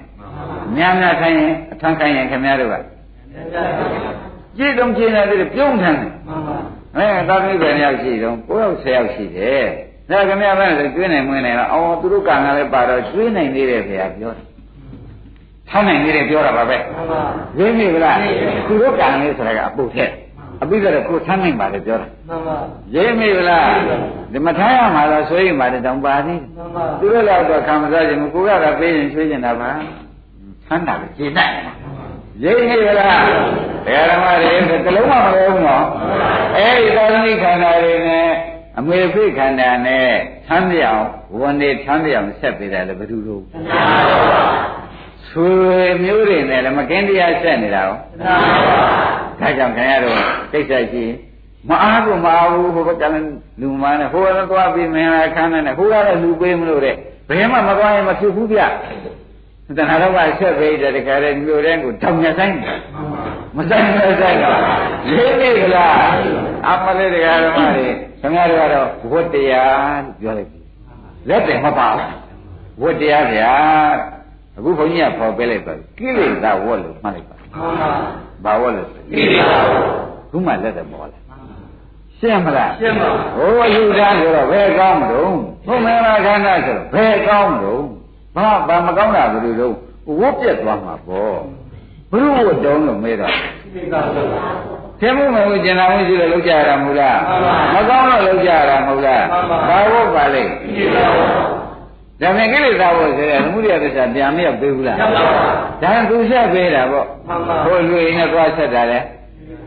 [0.75, 2.75] များများခိုင်းရင်အထမ်းခိုင်းရင်ခင်ဗျားတို့က
[4.57, 6.57] ကြည့်တော့ကြည့်နေတယ်ပြုံးထမ်းတယ်မှန်ပါ
[6.95, 9.67] အဲသာသမီပဲယောက်ရှိတော့9ယောက်10ယောက်ရှိတယ်
[10.09, 14.45] ဒါခင်ဗျားပဲကျွေးနိုင်မွေးနိုင်တော့အော်သူတို့ကံကလည်းပါတော့ကျွေးနိုင်သေးတယ်ခင်ဗျာပြောတယ်
[15.69, 17.21] ထားနိုင်သေးတယ်ပြောတာပါပဲမှန်ပါ
[17.59, 18.17] ရင်းမိဗလား
[18.67, 20.11] သူတို့ကံလေးဆိုတာကအပုတ်ထက်
[20.61, 22.57] အပိကတော့ကိုထားနိုင်ပါလေပြောတာမှန်ပါ
[22.95, 23.65] ရင်းမိဗလား
[24.33, 29.69] ဒီမထားရမှာတော့ဆွေးရင်ပါတယ်တောင်ပါသေးတယ်မှန်ပါသူတို့လည်းတော့ခံမစားခြင်းကိုကတော့ပေးရင်ဆွေးကျင်တာပါ
[30.67, 31.49] ဆန်းတာပဲကျေနပ်
[32.43, 33.23] ရင်းမိဗလား
[33.85, 35.85] ဘယ်ဓမ္မတွေတလုံးမှမလဲဘူးနော်
[36.55, 38.29] အဲ့ဒီသာသနိခန္ဓာတွေနဲ့
[38.79, 40.09] အမေဖိခန္ဓာနဲ့
[40.47, 41.03] သမ်းမြောင်
[41.39, 43.43] ဝန်နေသမ်းမြောင်ဆက်ပေးတယ်လေဘယ်သူတို့
[45.29, 45.53] ဆွေ
[46.03, 48.79] မျိုးတွေနဲ့လည်းမကင်းတရားဆက်နေတာရောတဏှာတော့ပါ
[49.39, 50.15] ဒါကြောင့်ခင်ဗျားတို့
[50.51, 51.13] ကိစ္စရှိရင်
[51.69, 53.27] မအားဘူးမအားဘူးဟိုဘက်ကလည်း
[53.61, 56.95] လူမနဲ့ဟိုကလည်းသွားပြီးမင်းလာခန်းနဲ့ဟိုကလည်းလူပေးမလို့တဲ့
[57.29, 58.61] ဘယ်မှမသွားရင်မဖြစ်ဘူးဗျ
[59.67, 62.77] တဏှာတော့ကဆက်ပေးတယ်တခါတည်းမြို့တဲ့ကိုတောင်ညဆိုင်တယ်
[63.55, 63.89] မဆိုင်မ
[64.21, 64.59] ဆိုင်တော့
[65.09, 65.95] လေးနေကလား
[66.67, 67.87] အမလေးတရားဓမ္မတွေ
[68.21, 70.59] ခင်ဗျားတို့ကတော့ဝတ္တရားပြောလိုက်ပြီ
[71.29, 72.07] လက်တယ်မပါဘူး
[72.81, 73.53] ဝတ္တရားဗျာ
[74.57, 77.93] အခုဘုန်းကြီးကဖော်ပေးလိုက်ပါကိလေသာဝတ်လို့မှတ်လိုက်ပါမှန်
[78.45, 79.81] ပါဘာဝတ်လို့ဆိုကိလေသာကို
[80.31, 81.19] ခုမှလက်တယ်ပေါ်လာ
[82.19, 85.35] ရှင်းမလားရှင်းပါဟိုအယူသားဆိုတော့ဘယ်ကောင်းမလို့
[85.67, 87.85] ဘုမင်းလာခန္ဓာဆိုတော့ဘယ်ကောင်းမလို့
[88.35, 89.75] ဘာဘာမကောင်းတာဘယ်လိုလုပ်
[90.19, 91.37] ဝတ်ပြက်သွားမှာပေါ့
[92.11, 93.39] ဘုရုဝတ်တုံးလို့မေးတော့ကိ
[93.75, 94.43] လေသာတော့ပါ
[94.99, 101.29] သင်မှုမဟုတ်ကျင်နာမှုရှိလို့လုပ်ကြရတာမဟုတ်လားမှန်ပါမကောင်းလို့လုပ်ကြရတာမဟုတ်လားမှန်ပါဘာဝတ်ပါလိမ့်ကိလေသာတော့
[102.21, 105.23] ဒါနဲ့ကိလေသာဝတ်ဆိုတဲ့သမုဒိယသစ္စာပြန်မရောက်သေးဘူးလားမှန်ပါ
[105.83, 108.99] ဒါကသူဆက်ပေးတာပေါ့မှန်ပါဟိုလူရင်းနဲ့သွားဆက်တာလေ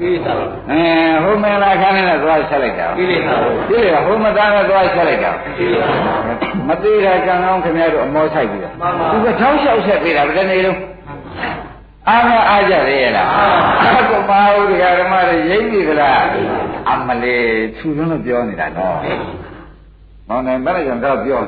[0.00, 0.80] ကိလေသာတော့အဲ
[1.24, 5.88] ဟိုမင်္ဂလာခန်းနဲ့သွားဆက်လိုက်တာကိလေသာတော့ဒီလေဟိုမသားနဲ့သွားဆက်လိုက်တာကိလေသာ
[6.68, 10.78] မသေးတာကံကောင်းခင်ဗျားတို့အမောဆိုင်ပြီလားမှန်ပါသူကထောက်လျှောက်ဆက်ပေးတာဘယ်တနေ့လုံး
[12.08, 13.28] အားမအားကြရရဲ့လား
[13.82, 16.22] အကမဟုဒကာဓမ္မတွေရိပ်ပြီကလား
[16.90, 17.46] အမလေး
[17.76, 18.98] သူလုံးလို့ပြောနေတာနော်
[20.28, 21.40] မောင်နိုင်မလည်းကျွန်တော်ပြော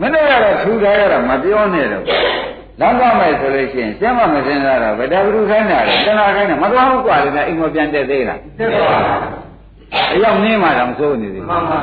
[0.00, 2.04] မနေ့ကတော့ထူထားရတာမပြောနဲ့တော့
[2.82, 8.86] လမ်းသွားမယ်ဆိုလို့ရှိရင်ကျမမစင်စားတော့ဗဒဂရုခိုင်းတာလေတဏှာခိုင်းတာမသွားဘူးကွာလေနဲ့အိမ်မပြန်တက်သေးလားတက်ပါ
[10.10, 11.78] ဘူးအရောက်နင်းမှတော့စိုးနေသေးတယ်မှန်ပါ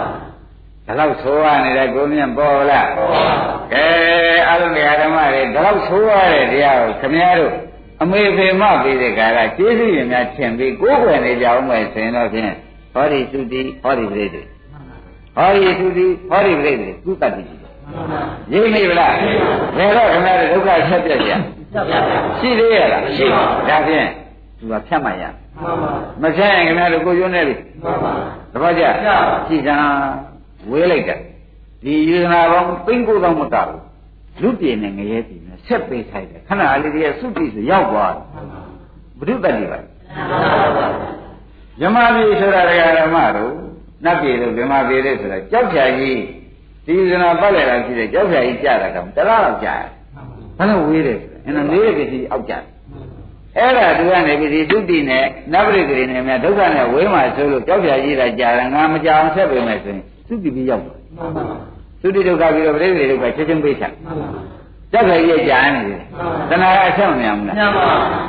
[0.87, 3.23] ဒါလောက်ဆိုးရနေတဲ့ကိုမြင့်ပေါ်လားပေါ်ပါ
[3.73, 3.85] ကဲ
[4.49, 7.53] အလုံးတရားဓမ္မတွေဒါလောက်ဆိုးရတဲ့တရားကိုခင်ဗျားတို့
[8.01, 12.53] အမေဖေမပြီးတဲ့ကာလကျေးဇူးရင်များထင်ပြီးကိုးကွယ်နေကြအောင်မယ်ဆိုရင်တော့ဖြင့်
[12.93, 14.41] ဟောဒီသုတိဟောဒီပြိတ္တိ
[15.35, 17.43] ဟောဒီသုတိဟောဒီပြိတ္တိကုသတိ
[18.53, 19.13] ရိပ်မိဗလား
[19.77, 21.31] ဘယ်တော့ခမည်းတော်ဒုက္ခဆက်ပြက်ကြ
[22.39, 24.07] ရှိသေးရလားရှိပါဒါဖြင့်
[24.59, 28.11] သူကဖြတ်မှရမှန်ပါမဖြတ်ရင်ခမည်းတော်ကိုကျွန်းနေပြီမှန်ပါ
[28.53, 28.83] တပတ်ကြ
[29.47, 29.75] ကြည်စံ
[30.71, 31.19] ဝေးလိုက်တယ်
[31.83, 33.79] ဒီယူဇနာပေါင်းသိန်းကိုယ်တော့မကဘူး
[34.41, 38.23] လူပြင်းနဲ့ငရဲပြင်းနဲ့ဆက်ပေးထိုက်တယ်ခဏလေးတည်းသုတိဆိုရောက်သွားတယ်
[39.17, 39.79] ဘုဒ္ဓတတိပါ
[41.79, 43.53] မြမပြည်ဆိုတာတရားဓမ္မတို့
[44.05, 46.19] နတ်ပြည်တို့မြမပြည်တွေဆိုတာကြောက်ဖြာကြီး
[46.89, 49.89] ဒီယူဇနာပတ်လိုက်တာရှိတယ်ကြောက်ဖြာကြီးကြာတာကတလားတော့ကြာတယ်
[50.57, 52.63] ဘာလို့ဝေးတယ်အဲ့တော့လေးတဲ့ပြည်အောက်ကြတယ်
[53.57, 61.55] အဲ့ဒါသူကနေပြီးဒီသုတိနဲ့နဗ္ဗရိကရိနဲ့များဒုက္ခနဲ့ဝေးမှဆိုလို့ကြောက်ဖြာကြီးတာကြာတယ်ငါမကြောင်ဆက်ပေးမယ်ဆိုရင်သုတိပြီးရောက်သွားမှန်ပါ
[62.01, 64.27] သုတိဒုက္ခပြီးတော့ပရိသေဒုက္ခချက်ချင်းပိတ်ချမှန်ပါ
[64.91, 66.01] ကြောက်ဖြာကြီးကြာနေတယ်
[66.49, 67.85] တဏှာအဆက်မမြင်ဘူးလားမှန်ပါ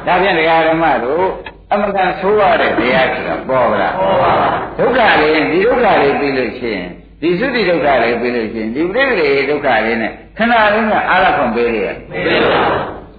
[0.06, 1.24] ဒါဖြင့်ဒကာဓမ္မတို့
[1.72, 4.32] အမှန်ကန်ဆိုးရတဲ့တရားဆိုတာပေါ်ပါလားဟုတ်ပါ
[4.78, 6.88] ဒုက္ခလေးဒီဒုက္ခလေးပြီးလို့ရှိရင်
[7.20, 12.60] ဒီသုတိဒုက္ခလေးပြီးလို့ရှိရင်ဒီပရိသေဒုက္ခလေးနဲ့ခဏလေးကအာရခွန်ပေးရမေတ္တာ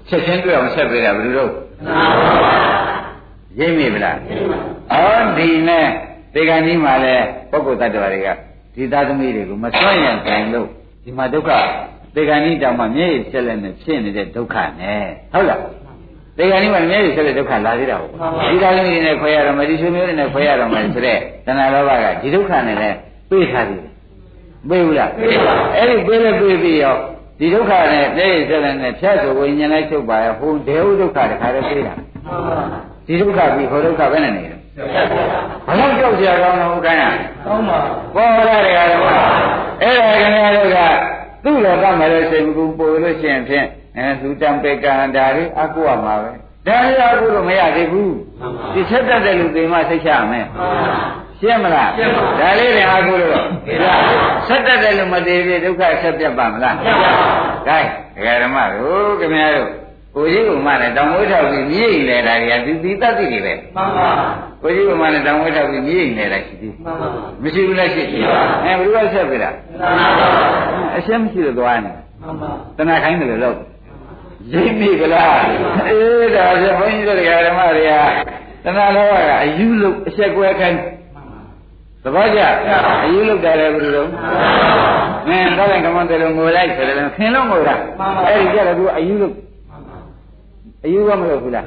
[0.09, 1.53] ချက်ချင်းတွေ့အောင်ဆက်ပေးတာဘယ်လိုလုပ်
[1.87, 2.53] နာပါ
[3.59, 4.17] ရိပ်မိဗလား
[4.93, 5.87] အော်ဒီနဲ့
[6.33, 7.15] ဒီကံကြီးမှာလဲ
[7.51, 8.27] ပုဂ္ဂိုလ်တ attva တွေက
[8.75, 10.67] ဒီသားသမီးတွေကိုမစွန့်ရံတိုင်လို့
[11.03, 11.51] ဒီမှာဒုက္ခ
[12.15, 15.59] ဒီကံကြီးတောင်မှမျက်ရည်ဆက်လက်နဲ့ဖြစ်နေတဲ့ဒုက္ခနဲ့ဟုတ်လား
[16.37, 18.11] ဒီကံကြီးမှာမျက်ရည်ဆက်လက်ဒုက္ခလာသေးတာဟုတ်
[18.51, 22.89] ဒီသားသမီးတွေနဲ့ခွဲရတော့မယ်ဒီဆွေမျိုးတွေနဲ့ခွဲရတော့မယ်ဆိုတဲ့တဏှာလောဘကဒီဒုက္ခနဲ့လဲ
[23.29, 23.91] ပြေးထားသေးတယ်
[24.69, 25.09] ပြေးဘူးလား
[25.75, 26.97] အဲ့ဒီပြေးလဲပြေးပြီးရောဒ
[27.39, 31.93] ဒီဒုက္ခနဲ့ပြည့်စက်တဲ့နဲ့ဖြတ်ဆိုဝိညာဉ်လိုက်ချုပ်ပါရဲ့ဟိုဒေဝဒုက္ခတခါတည်းပြေးတာ
[33.07, 34.57] ဒီဒုက္ခပြီးဟိုဒုက္ခပဲနဲ့နေတယ်
[35.65, 37.03] ဘာလို့ကြောက်ကြရကောင်းလို့ဥက္ကဋ္ဌ
[37.45, 37.79] ကောင်းပါ
[38.15, 39.01] ပေါ်လာတယ်ကတော့
[39.81, 40.77] အဲ့ဒါခင်ဗျားတို့က
[41.43, 43.67] သူ့လောကမှာလည်းစိတ်ကူပို့လို့ရှိရင်ဖြင့်
[43.97, 46.31] အဲသူတံပေကံဒါလေးအကုရမှာပဲ
[46.67, 48.13] ဒါရီအကုလို့မရသေးဘူး
[48.73, 50.45] ဒီချက်တတ်တဲ့လူတွေမှစိတ်ချရမယ်
[51.39, 51.89] ရှင်းမလား
[52.39, 53.33] ဒါလေးတွေအကုလို့
[54.47, 59.69] ဆက်တတ်တဲ့လူမသေးသေးဒုက္ခဆက်ပြတ်ပါမလားကဲဒကာဓမ္မတို့ခင်ဗျားတို့
[60.15, 64.09] ကိုကြီးကမှလည်းတောင်ဝိထောက်ပြီးမြည်လေတာတွေကဒီသီတတ်တိတွေပဲမှန်ပါ
[64.61, 67.07] ကိုကြီးကမှလည်းတောင်ဝိထောက်ပြီးမြည်နေတာရှိသေးမှန်ပါ
[67.43, 68.19] မရှိဘူးလားရှိရှိ
[68.65, 70.27] အဲဘယ်လိုလဲဆက်ပြီလားမှန်ပါ
[70.97, 73.57] အရှင်းမရှိတော့သွားနေမှန်ပါတဏှာခိုင်းတယ်လို့
[74.53, 75.37] ရိပ်မိကလား
[75.89, 77.17] အေးဒါဆိုဘုန်းကြီးတို့
[77.47, 77.91] ဓမ္မတွေက
[78.65, 80.79] တဏှာလောကကအယူလို့အဆက်ကွဲခိုင်း
[82.03, 82.39] သဘောကျ
[83.03, 84.03] အယူလို့တယ်လေဘယ်လိုလဲ
[85.27, 87.75] မင်းတော့လည်းကမန်တယ်လို့ငိုလိုက်ဆိုတယ်ခင်းလို့ငိုတာ
[88.27, 89.33] အဲ့ဒီကြတော့သူအယူလို့
[90.85, 91.65] အယူကမလို့ဘူးလား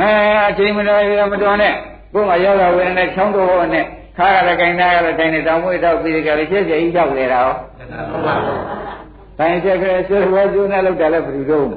[0.00, 0.08] အဲ
[0.48, 1.72] အချိန်မတော်ရမတော်နဲ့
[2.12, 3.84] ကိုယ်ကရောက်လာဝင်နေချောင်းတော်ဟောနဲ့
[4.16, 7.54] ခါရလည်းခိုင်းတာရလည်းခိုင်းနေတောင်မွေးတော့ပြီးကြတယ်ချက်ချက်ကြီးရောက်နေတာဟော
[9.42, 11.76] တိုင်းချက်ကလေးဆွေးဝဲကျိုးနဲ့လောက်တာလည်းဘယ်လိုတော့သိ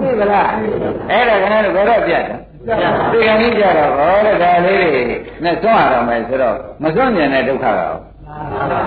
[0.00, 0.48] ပြီမလား
[1.10, 2.36] အဲ့ဒါကလည်းဘယ်တော့ပြတ်တာ
[3.12, 5.02] ဒီကနေ့ကြတော့ဟောတဲ့ဒါလေးတွေ
[5.44, 7.96] နဲ့စွန့်ရတော့မယ်ဆိုတော့မစွန့်ဉာဏ်တဲ့ဒုက္ခကတော့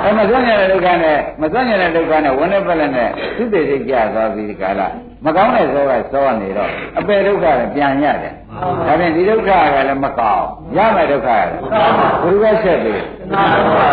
[0.04, 4.88] အဲမစွန့်ဉာဏ်တဲ့ဒုက္ခနဲ့မစွန့်ဉာဏ်တဲ့ဒုက္ခနဲ့ဝင်နေပလက်နဲ့သူတည်စိတ်ကြသွားပြီးဒီကလာ
[5.26, 8.34] မကောင်းတဲ့ဇောကစောနေတော့အပေဒုက္ခလည်းပြန်ရတယ်
[8.88, 10.46] ဒါဖြင့်ဒီဒုက္ခကလည်းမကောင်း
[10.78, 11.52] ရမယ်ဒုက္ခကလည်း
[12.24, 12.94] ဘုရားဆက်ပြီ
[13.32, 13.90] မှန်ပါ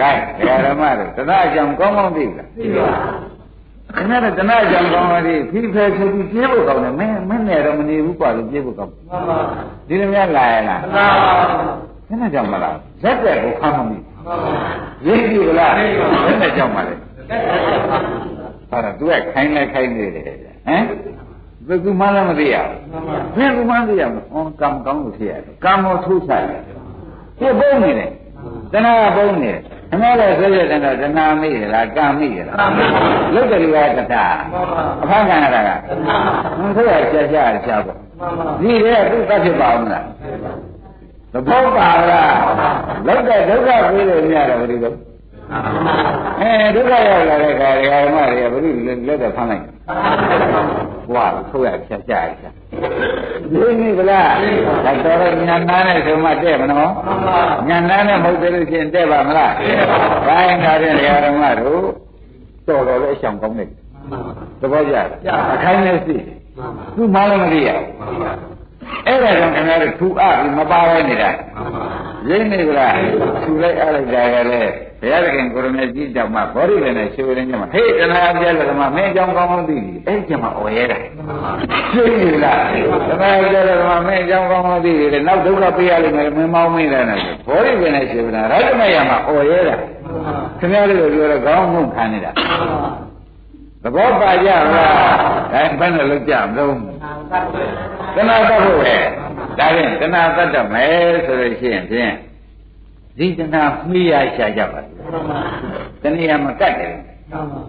[0.00, 2.88] ကဲဓမ္မတို့သဒ္ဒါကြောင့်ကောင်းကောင်းသိလားသိပါ
[3.96, 9.38] ခင်ဗျားတို့ကနာကြောင့်ကောင်းပါလေဖိဖဲဆိုပြီးပြေးဖို့ကောင်းတယ်မင်းမင်းနဲ့တော့မနေဘူးကွာလို့ပြေးဖို့ကောင်းပါပါ
[9.88, 11.32] ဒီလိုများလာရလားမှန်ပါပါ
[12.08, 14.52] ခင်ဗျားကြောင့်မလားဇက်တဲ့ကိုခံမမိမှန်ပါပါ
[15.06, 15.72] ရေးပြီလား
[16.26, 16.94] ဇက်တဲ့ကြောင့်ပါလေ
[18.70, 20.84] ဟာတော့ तू ကခိုင်းလိုက်ခိုင်းနေတယ်ဟမ်
[21.66, 22.56] ဘယ်ကူမှလည်းမသိရ
[23.34, 26.60] ဘူးဘယ်ကူမှသိရမလားအော်ကံကောင်းလို့ဖြစ်ရတယ်ကံကိုထိုးချရတယ်
[27.38, 28.10] ပြပုံနေတယ်
[28.72, 29.62] တဏှာပုံနေတယ်
[29.92, 32.56] အမေလည်းဆွေးရတဲ့တော့တဏှာမိရလားကံမိရလား
[33.34, 34.24] လုတ်တယ်လူကတဏှာ
[35.02, 35.70] အဖန်ခံရတာက
[36.58, 37.96] ဟွန်းဆိုရရှာရှာရှာပေါ့
[38.62, 40.04] ဒီလေသူတတ်ဖြစ်ပါဦးမလား
[41.32, 42.34] သဘောပါလား
[43.06, 44.92] လုတ်တဲ့ဒုက္ခပြေးလို့မရတော့ဘူးဒီလို
[46.40, 49.64] အဲဒုက္ခရောက်လာတဲ့ခါဒကာဓမ္မတွေကဘုရားလက်တော့ဖမ်းလိုက်
[51.12, 52.50] ဘွာဆိုရရှာရှာရှာ
[53.50, 54.34] ဒီနည်းဗလား
[54.84, 56.90] ဒါတော်တော့ညာနာနဲ့ဆိုမှတဲ့မနော်
[57.68, 59.52] ညာနာနဲ့မဟုတ်သေးလို့ရှိရင်တဲ့ပါမလား
[60.26, 61.84] ဘိုင်းကားတဲ့ဒကာဓမ္မတို့
[62.68, 63.70] တော်တော်လေးအဆောင်ကောင်းတယ်
[64.60, 65.08] သဘောကျလား
[65.54, 66.16] အခိုင်းနဲ့စီ
[66.96, 67.70] သူ့မှလည်းမသိရ
[69.06, 71.30] အဲ့ဒါကြောင့်ခင်ဗျားတို့ထူအပြီးမပါဘဲနေတာ
[72.28, 72.94] ရိမ့်နေကြလား
[73.42, 74.62] ထူလိုက်အားလိုက်ကြရလေ
[75.00, 80.98] ဘုရားသခင်ကိုရမေကြီးတောင်မှဘောရိလည်းနဲ့ရှိုးရင်းညမှာဟေးတဏှာပြည့်လည်းကမမင်းအကြောင်းကောင်းကောင်းသိပြီအဲ့ဒီကျမှអော်ရဲတာ
[81.94, 82.60] သိပြီလား
[83.08, 89.76] တဏှာပြည့်လည်းကမမင်းအကြောင်းကောင်းကောင်းသိပြီလေနောက်ဒုက္ခပေးရလိမ့်မယ်မင်းမောင်းမင်းလည်းနဲ့ဘောရိလည်းနဲ့ရှိုးတာရတ္တမယမှာអော်ရဲတာ
[90.58, 92.32] ခင်ဗျားတို့ပြောတော့ခေါင်းငုံခံနေတာ
[93.82, 96.74] သဘောပါကြလားဒါဘယ်နဲ့လောက်ကြမလို့
[98.14, 98.96] တဏှာတတ်ဖို့ပဲ
[99.58, 102.14] ဒါဖြင့်တဏှာတတ်တတ်မယ်ဆိုလို့ရှိရင်ဖြင့်
[103.18, 104.84] ဒီတဏှာမှီးရရှာကြပါတ
[106.02, 106.92] ဏှာမကတ်တယ်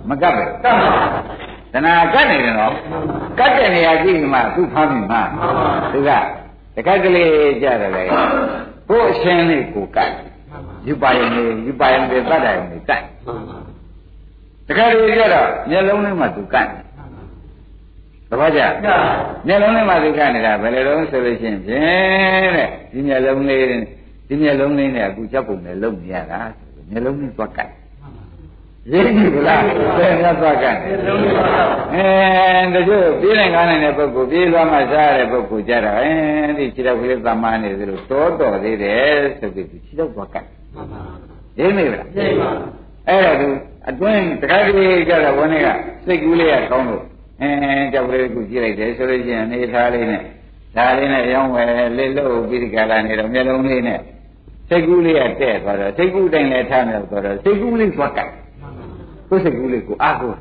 [0.09, 0.43] မကတ်ပဲ
[1.73, 2.73] တဏှာကတ်နေတယ်နော်
[3.39, 5.17] ကတ်တဲ့နေရာကြည့်မှသူ့ဖမ်းမိမှ
[5.93, 6.11] သူက
[6.75, 8.03] တခါကလေးကြတယ်လေ
[8.89, 10.11] ကိုယ်အရှင်လေးကိုကတ်
[10.87, 13.01] ယူပါရင်လေယူပါရင်လေတတ်တယ်လေကတ်
[13.62, 13.62] တ
[14.77, 16.67] ခါတည်းကြတော့မျက်လုံးလေးမှသူကတ်
[18.29, 18.61] သဘောကျ
[19.47, 23.65] မျက်လုံးလေးမှသူကတ်နေတာဘယ်လိုလဲဆိုလို့ရှိရင်ဖြင့်တဲ့ဒီမျက်လုံးလေး
[24.27, 26.41] ဒီမျက်လုံးလေးနဲ့အခုချက်ပုံနဲ့လုံနေရတာ
[26.89, 27.69] မျက်လုံးလေးသွားကတ်
[28.91, 29.61] ရင်းပြီလား
[29.97, 30.87] ဘယ်နဲ့သွားကတ်အဲ
[32.73, 36.09] တချို့ပြေးနိုင်ကားနိုင်တဲ့ပုဂ္ဂိုလ်ပြေးသွားမှစားရတဲ့ပုဂ္ဂိုလ်ကြတော့အဲ
[36.57, 40.45] ဒီခြေတော့ကလေးသမားနေသလိုတောတော်သေးတယ်ဆိုပြီးခြေတော့သွားကတ်
[41.59, 42.05] ရင်းပြီလား
[43.07, 43.47] အဲ့ဒါသူ
[43.89, 45.67] အတွင်းတခါတည်းကြတော့ဝန်းထဲက
[46.05, 47.03] စိတ်ကူးလေးကကောင်းလို့
[47.41, 47.49] အဲ
[47.93, 50.21] ကြောက်ကလေးကိုကြည့်လိုက်တယ်ဆိုလို့ရှိရင်အနေထားလေးနဲ့
[50.77, 53.99] ဒါလေးနဲ့ရောင်းဝယ်လေးလို့ပြီးဒီကလာနေတော့မျက်လုံးလေးနဲ့
[54.69, 58.29] စိတ်ကူးလေးကတဲ့သွားတော့စိတ်ကူးတိုင်းလည်းထားမြောက်သွားတော့စိတ်ကူးလေးသွားကတ်
[59.29, 60.33] ကိုယ်စိတ်ကူးလေးကိုအားကို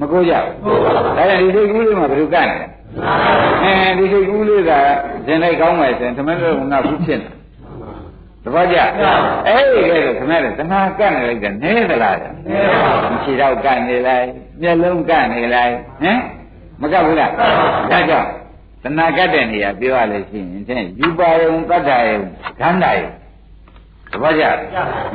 [0.00, 0.34] မကိုကြ
[0.64, 2.56] ဘူးဒါကြောင့်ဒီစိတ်ကူးလေးမှာဘယ်လိုကတ်လဲ
[3.64, 4.70] အဲဒီစိတ်ကူးလေးက
[5.26, 7.28] ဇင်လိုက်ကောင်းမယ်ဆိုရင်သမင်းတို့ကခုဖြစ်နေ
[8.44, 8.78] တပည့်ကြ
[9.46, 12.28] အဲ့ဒီကဲတော့ခမရတဏှာကတ်နေလိုက်တယ်နဲသလားလဲ
[13.24, 14.26] ခြေတော့ကတ်နေလိုက်
[14.60, 15.72] မျက်လုံးကတ်နေလိုက်
[16.02, 16.20] ဟမ်
[16.80, 18.28] မကတ်ဘူးလားဒါကြောင့်
[18.82, 22.20] တဏှာကတ်တဲ့နေရာပြောရလို့ရှိရင်တဲ့ယူပါယုံတတ္တယုံ
[22.60, 23.10] ဓန္တာယုံ
[24.12, 24.44] တပည့်ကြ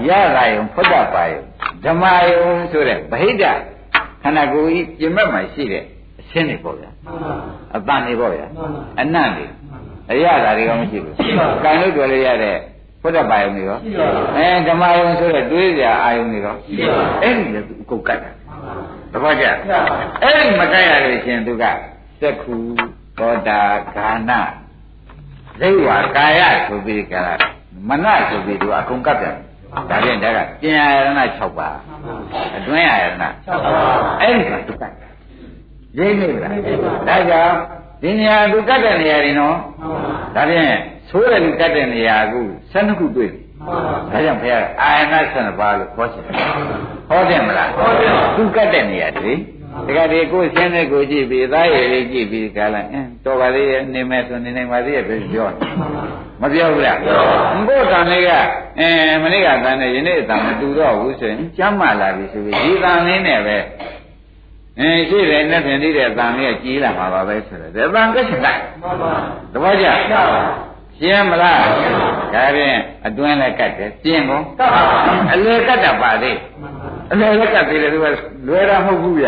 [0.07, 1.41] ရတာယုံဖုဒ္ဓပါယုံ
[1.83, 3.43] ဓမ္မယုံဆိုတဲ့ဗဟိတ
[4.23, 5.83] ခန္ဓာကိုယ်ကြီးပြင်မဲ့မှာရှိတဲ့
[6.19, 6.89] အရှင်းတွေပေါ့ဗျာ
[7.75, 8.47] အတန်တွေပေါ့ဗျာ
[9.01, 9.45] အနံ့တွေ
[10.11, 11.15] အရသာတွေကမရှိဘူး
[11.63, 12.57] ကံလို့ပြောလို့ရတဲ့
[13.03, 13.79] ဘုဒ္ဓဘာယုံတွေရော
[14.37, 16.55] အဲဓမ္မယုံဆိုတဲ့တွေးကြအာယုံတွေရော
[17.21, 18.31] အဲ့ဒီလည်းသူအကုန်ကတ်တာ
[19.13, 19.45] တပည့်ကြ
[20.21, 21.63] အဲ့ဒီမကတ်ရလို့ရှင်သူက
[22.21, 22.55] သက္ခု
[23.19, 23.61] သောတာ
[23.95, 24.31] ဂာန
[25.59, 27.33] ဇိဝကာယဆိုပြီးကြတာ
[27.89, 29.35] မနဆိုပြီးသူအကုန်ကတ်ပြန်
[29.89, 31.77] ဒါဖြင့်ဒါကပြင်ရဏ6ပါး
[32.57, 33.33] အတွင်းရဏ6ပါး
[34.21, 34.91] အဲ့ဒီကသူကတ်
[35.97, 36.51] ရင်းနေလား
[37.07, 37.55] ဒါကြောင့်
[38.01, 39.55] ဒီနေရာသူကတ်တဲ့နေရာတွေနော်
[40.35, 40.75] ဒါဖြင့်
[41.13, 42.35] ဆိုးတယ်လူကတ်တဲ့နေရာက
[42.73, 43.41] 12ခုတွေ့ပြီ
[44.11, 46.35] ဒါကြောင့်ဘုရားအာယနာ12ပါးလို့ခေါ်ချင်တယ်
[47.09, 49.33] ဟောတယ်မလားဟောတယ်သူကတ်တဲ့နေရာတွေ
[49.87, 55.47] တကယ်ဒီကိုရှင်းတဲ့ကိုကြည့်ပြီးသားရည်လေးကြည့်ပြီးကြလားအင်းတော်ပါသေးရဲ့နေမယ်ဆိုနေနိုင်ပါသေးရဲ့ပြောပြော
[56.41, 58.29] မပြောဘူးလားဘုရားလေးက
[58.79, 63.57] အင်းမနေ့ကတန်းနဲ့ယနေ့အတန်မတူတော့ဘူးဆိုရင်ကျမ်းမာလာပြီဆိုပြီးဒီတန်လေးနဲ့ပဲ
[64.79, 68.61] အင်းရှိတယ်နဲ့ပြင်သေးတဲ့အတန်လေးကကြီးလာမှာပါပဲဆိုတော့ဒီတန်ကချက်လိုက်
[69.53, 69.87] တပည့်ကြ
[71.03, 71.57] ရှင်းမလား
[72.33, 74.43] ဒါဖြင့်အတွင်းလည်းကတ်တယ်ပြင်းကုန်
[75.31, 76.37] အလေကတ်တာပါသေး
[77.11, 78.05] အလေလည်းကတ်သေးတယ်သူက
[78.47, 79.27] လွယ်တာမဟုတ်ဘူးဗျ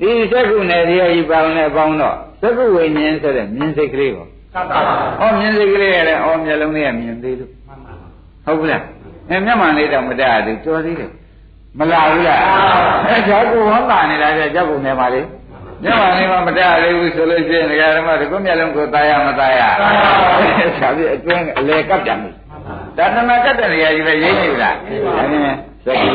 [0.00, 4.26] ဒီသက္ကုနယ်တရားကြီးပေါင်းနဲ့ပေါင်းတော့သက္ကုဝိညာဉ်ဆိုတဲ့မြင်စိတ်ကလေးကို
[5.20, 7.50] ဟောမြင်စိတ်ကလေးရတယ်အော်မျက်လုံးလေးကမြင်သေးလို့
[8.44, 8.82] ဟုတ်ဘူးလား
[9.28, 11.10] အဲမျက်မှန်လေးတော့မတတ်ဘူးကြော်သေးတယ်
[11.78, 12.40] မလာဘူးလား
[13.06, 15.20] အဲကြောက်ကိုဝမ်းပါနေလားကြောက်ကုန်နေပါလေ
[15.83, 19.61] မျက်မှန်လေးမမတတ်သေးဘူးဆိုလို့ရှိရင်ဒကာဓမ္မတကုမျက်လုံးကိုตายရမตายရ
[20.77, 22.31] ဆရာကြီးအတွင်းအလေကပ်ပြန်ပြီ
[22.97, 25.55] ဒါနမကတ်တဲ့နေရာကြီးပဲရိမ့်နေလားဒါနဲ့
[25.85, 26.11] သက္ကု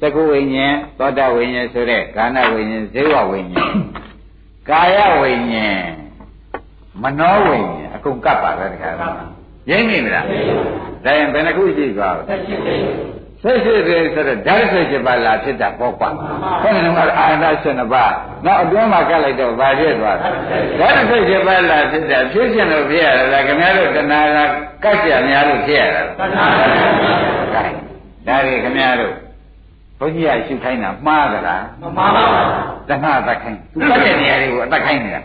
[0.00, 3.72] သက္ကုဝိညာဉ်သောတာဝိညာဉ်ဆိုတဲ့ကာဏဝိညာဉ်ဇေဝဝိညာဉ်
[4.70, 5.82] ကာယဝိညာဉ်
[7.02, 9.14] မနောဝိညာဉ်အကုန်ကပ်ပါပဲတခါတော့
[9.70, 10.24] ရိမ့်နေမလား
[11.04, 12.22] ဒါရင်ဘယ်နှခုရှိသွားလဲ
[13.43, 16.09] ဆက်ရှိတယ်ဆိုတော့ဓာတ်ဆက်ရှိပါလားဖြစ်တာပေါ့ကွာ
[16.61, 18.13] ခေါင်းကအာရဏ12ပါး
[18.45, 20.33] နောက်အတွင်းမှာကပ်လိုက်တော့ဗာဖြစ်သွားတယ်
[20.79, 24.39] ဓာတ်ဆက်ရှိပါလားဖြစ်တာဖြစ်ရှင်လို့ဖြစ်ရတာလားခင်ဗျားတို့တဏှာက
[24.83, 26.45] ကပ်ကြများလို့ဖြစ်ရတာလားတဏှာ
[28.27, 29.13] ဒါတွေခင်ဗျားတို့
[29.99, 32.47] ဘုန်းကြီးကရှုခိုင်းတာမှားသလားမမှားပါဘူး
[32.89, 35.21] တဏှာသက်ခိုင်းသူကတဲ့နေရာတွေကိုအသက်ခိုင်းနေတာ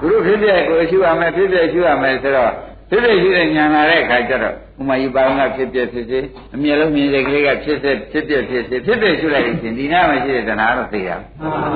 [0.00, 6.24] သူတို့ဖြစ်ဖြစ်ကိုရှုရမယ်ဖြစ်ဖြစ်ရှုရမယ်ဆိုတော့ဖြ စိစိရှိတဲ့ညာလာတဲ့အခါကျတော့ဥမာယူပါကဖြစ်ပြဖြစ်ဖြစ်
[6.54, 11.10] အမြဲလုံးမြင်တဲ့ကလေးကဖြစ်စေဖြစ်ပြဖြစ်ဖြစ်ဖြစ်ပြရှိလိုက်ရင်ဒီနာမရှိတဲ့တဏှာတော့သိရ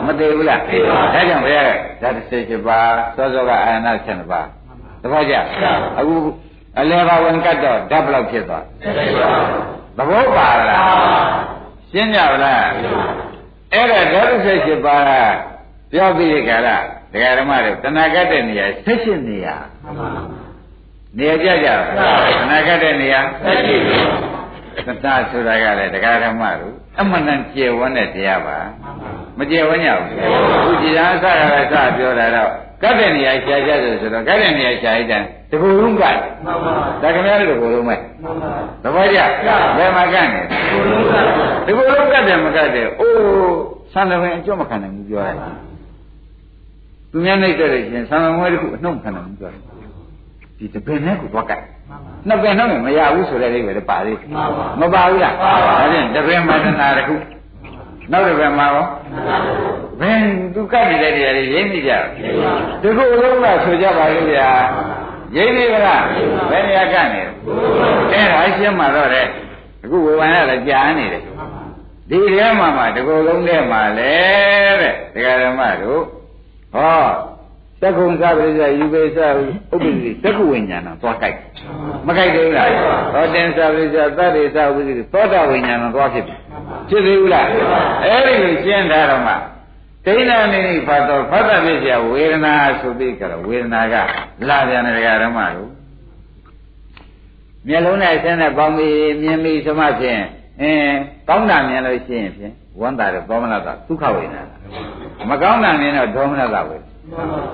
[0.06, 1.66] မသိဘူးလားဒါကြောင့်ဘုရား
[2.00, 4.46] ကဓာတ်၁၈ပါးစောစောကအာရဏ7ပါး
[5.02, 5.34] တပည့်ကြ
[5.98, 6.16] အခု
[6.78, 8.64] အလဲပါဝင်ကတ်တော့ဓာတ်ဘလောက်ဖြစ်သွား
[9.96, 10.84] သဘောပါလား
[11.90, 12.64] ရှင်းကြပါလား
[13.72, 15.04] အဲ့ဒါဓာတ်၁၈ပါး
[15.92, 20.39] ပြောပြီးကြလားဒကာဓမ္မတွေတဏှာကတ်တဲ့နေရာ၁၈နေရာမှန်ပါ
[21.18, 21.76] ရာကြကြတ
[22.50, 23.20] ဏှာကတ်တဲ့နေရာ
[24.76, 28.58] 78သတ္တဆိုတာကလည်းဒကာဓမ္မတို့အမှန်တန်ကျေဝန်းတဲ့တရားပါ
[29.38, 30.08] မကျေဝန်းကြဘူး
[30.64, 31.42] ခုကြည်သာအစရ
[31.72, 32.50] ကစပြောတာတော့
[32.82, 36.16] ကတ်တဲ့နေရာရှားကြဆိုဆိုတော့ကတ်တဲ့နေရာရှားရင်တကူလုံးကတ်
[37.02, 37.98] ဒါခင်ဗျားတို့တကူလုံးမဲ့
[38.82, 39.18] သဘောကျ
[39.78, 40.40] ဘယ်မှာကတ်နေ
[41.66, 43.58] တကူလုံးကတ်တယ်မကတ်တယ်အိုး
[43.92, 45.36] ဆန္ဒဝင်အကျွတ်မခံနိုင်ဘူးပြောရတယ်
[47.10, 49.62] သူများနှိမ့်တဲ့ချင်းဆန္ဒဝင်တစ်ခုအနှုတ်ခံနိုင်ဘူးပြောတယ်
[50.60, 51.62] ဒီတပင်နဲ့ကိုသွားကတ်
[52.28, 54.18] နှစ်ပင်တော့မရဘူးဆိုတဲ့အိဗယ်ပါသေး
[54.80, 55.52] မပါဘူးလားဒါ
[55.92, 57.14] ဖြင့်တပင်မတနာတစ်ခု
[58.12, 58.86] နောက်တစ်ပင်မှာရော
[60.00, 60.18] ဘယ်
[60.54, 61.92] သူကတ်နေတဲ့နေရာတွေရိမ့်မိကြ
[62.82, 64.50] တခုလုံးကဆိုကြပါလို့ဗျာ
[65.36, 66.02] ရိမ့်နေပါလား
[66.50, 67.32] ဘယ်နေရာကတ်နေလဲ
[68.12, 69.26] အဲဒါရှင်းမှာတော့တဲ့
[69.84, 71.22] အခုဝေဝါရလည်းကြာနေတယ်
[72.10, 74.14] ဒီထဲမှာမှတကူလုံးထဲမှာလေ
[74.80, 76.02] တဲ့ဒကာဓမ္မတို့
[76.74, 77.29] ဟော
[77.81, 79.91] သက္ကုံသဗ္ဗရိယယူပေသဥပ္ပတိ
[80.23, 81.37] သက္ကုဝိညာဏသွားကြိုက်
[82.07, 82.69] မကြိုက်သေးဘူးလား
[83.13, 86.35] သောတင်သဗ္ဗရိယသတ္တေသဥပ္ပတိသောတာဝိညာဏသွားဖြစ်ပြီ
[86.89, 87.45] ဖြစ်သေးဘူးလား
[88.03, 89.33] အဲ့ဒီလိုရှင်းထားတော့မှ
[90.05, 93.95] ဒိဋ္ဌာနိဖတ်တော်ဖတ်တာဖြစ်เสียဝေဒနာဆိုပြီးကြတော့ဝေဒနာက
[94.49, 94.93] လာပြန်တဲ့
[95.23, 95.69] ဓမ္မတို့
[97.67, 100.21] မျက်လုံးနဲ့ဆင်းနဲ့ပေါင်းပြီးမြင်ပြီးသမဖြင့်
[100.61, 100.97] အင်း
[101.29, 104.41] ကောင်းတာမြင်လို့ရှိရင်ဖြင့်ဝန္တာရသောမနတာဒုက္ခဝေဒနာ
[105.29, 106.88] မကောင်းတာမြင်တော့ဒေါမနတာဝေဒနာ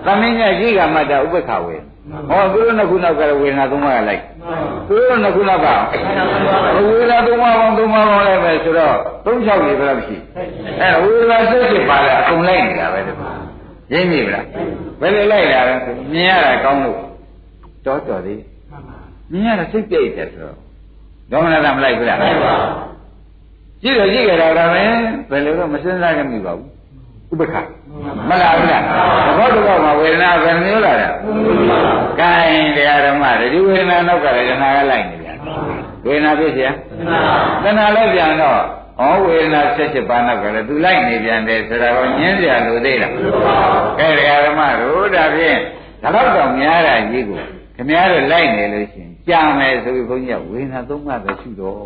[0.06, 1.76] သမင်းညရှိကမှတ်တာဥပ္ပခဝေ
[2.30, 4.22] ဟောသူတို့နှစ်ခုနောက်ကဝေဒနာသုံးပါးကလိုက်
[4.88, 5.66] သူတို့နှစ်ခုနောက်က
[6.76, 10.16] ဝေဒနာသုံးပါးပေါင်းသုံးပါးပေါင်းလိုက်ပဲဆိုတော့သုံးချောက်ကြီးဘယ်လောက်ရှိ
[10.80, 13.30] အဲဝေဒနာစိတ်ဖြစ်ပါလေအကုန်လိုက်နေတာပဲဒီမှာ
[13.92, 14.44] ရင်းမိဗလား
[15.00, 15.74] ဘယ်လိုလိုက်တာလဲ
[16.12, 16.98] မြင်ရတာကောင်းလို့
[17.86, 18.40] တော်တော်သေး
[19.32, 20.56] မြင်ရတာစိတ်ပြည့်တယ်ဆိုတော့
[21.30, 22.54] ဒေါမနတာမလိုက်ဘူးလားလိုက်ပါ
[23.82, 24.64] ကြည့်တော့ကြည့်ကြတာကပဲ
[25.30, 26.75] ဘယ်လိုတော့မစဉ်းစားကြမိပါဘူး
[27.31, 27.55] ဥပ္ပခ
[28.29, 28.83] မလားဘူးလား
[29.27, 31.09] သဘောတဘောမှာဝေဒနာဘယ်မျိုးလာတာ
[32.19, 32.33] ကဲ
[32.75, 35.37] တရားဓမ္မဒီဝေဒနာနောက်ကလည်းတဏှာကလိုက်နေပြန်
[36.05, 36.69] ဝေဒနာဖြစ်เสีย
[37.63, 38.59] တဏှာလည်းပြန်တော့
[39.01, 45.59] ဩဝေဒနာ78ပါးနောက်ကလည်းသူလိုက်နေပြန်တယ်ဆိုတာကိုညင်းစရာလိုသေးလားကဲဒကာဓမ္မတို့ဒါဖြင့်
[46.03, 47.39] ဒါတော့တော့များတာကြီးကို
[47.75, 51.83] ခင်ဗျားတို့လိုက်နေလို့ရှိရင်ကြာမယ်ဆိုပြီးဘုန်းကြီးကဝေဒနာသုံးပါးပဲရှိတော့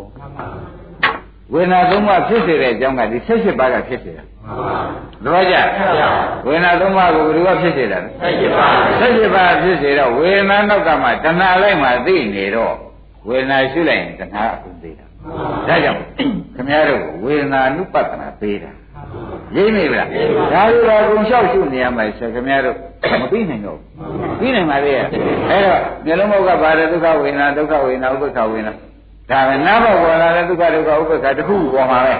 [1.53, 4.23] ဝေဒနာသုံးပါးဖြစ်စေတဲ့အကြောင်းကဒီ78ပါးကဖြစ်စေတာ
[5.25, 5.55] တော့ကြ
[6.45, 8.09] ဝေဒနာသုံးပါးကိုဘယ်သူကဖြစ်စေတာလဲ
[9.01, 12.75] 78ပါးဖြစ်စေတော့ဝေဒနာနောက်ကမှတဏှာလိုက်မှသိနေတော့
[13.27, 15.05] ဝေဒနာရှုလိုက်ရင်တဏှာအကုန်သေးတာ
[15.67, 15.99] ဒါကြောင့်
[16.55, 18.71] ခင်ဗျားတို့ဝေဒနာနုပဒနာပေးတာ
[19.55, 20.07] ရိပ်မိဗလား
[20.53, 22.77] ဒါလိုတော့ကုန်လျှောက်ရှုနေရမှာဆိုခင်ဗျားတို့
[23.21, 25.05] မပြီးနိုင်တော့ဘူးပြီးနိုင်ပါလေအဲ့
[25.65, 28.73] တော့မျိုးလုံးဘုတ်ကပါတယ်ဒုက္ခဝေဒနာဒုက္ခဝေဒနာဥပ္ပခဝေဒနာ
[29.29, 32.15] ဒါပဲနာဘပေါ်လာတဲ့ဒုက္ခဒုက္ခဥပ္ပခတစ်ခုပေါ်မှာပဲ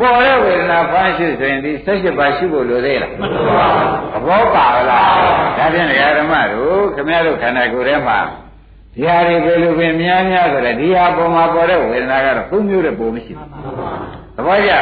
[0.00, 5.12] ပေါ်တဲ့ဝေဒနာဖမ်းရှုဆိုရင်ဒီ78ပါးရှိဖို့လိုသေးလားသဘောပါလား
[5.58, 5.86] ဒါဖြင့်
[6.18, 8.18] ဓမ္မတို့ခင်ဗျားတို့ခန္ဓာကိုယ်ထဲမှာ
[8.94, 13.48] ဒီဟာတွေဘယ်လိုပင်များများဆိုတော့ဒီဟာပေါ်မှာပေါ်တဲ့ဝေဒနာကတော့သုံးမျိုးတဲ့ပုံမရှိဘူး
[14.36, 14.72] သဘောကျ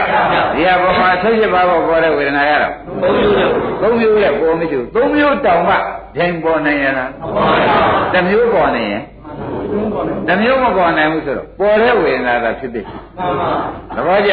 [0.55, 2.73] ဒီဟာပေါ်မှာဆက်ရပါပေါ်ပေါ်တဲ့ဝေဒနာကတော့
[3.81, 5.77] သုံးမျိုးတဲ့ပုံမရှိဘူးသုံးမျိုးတောင်မှ
[6.17, 7.11] ဂျိုင်ပေါ်နိုင်ရလား
[8.13, 9.03] တစ်မျိုးပေါ်နေရင်
[10.29, 12.85] တစ်မျိုးမပေါ်နိုင်ဘူးဆိုတော့ပေါ်တဲ့ဝေဒနာသာဖြစ်ဖြစ်
[13.95, 14.33] သဘောကျ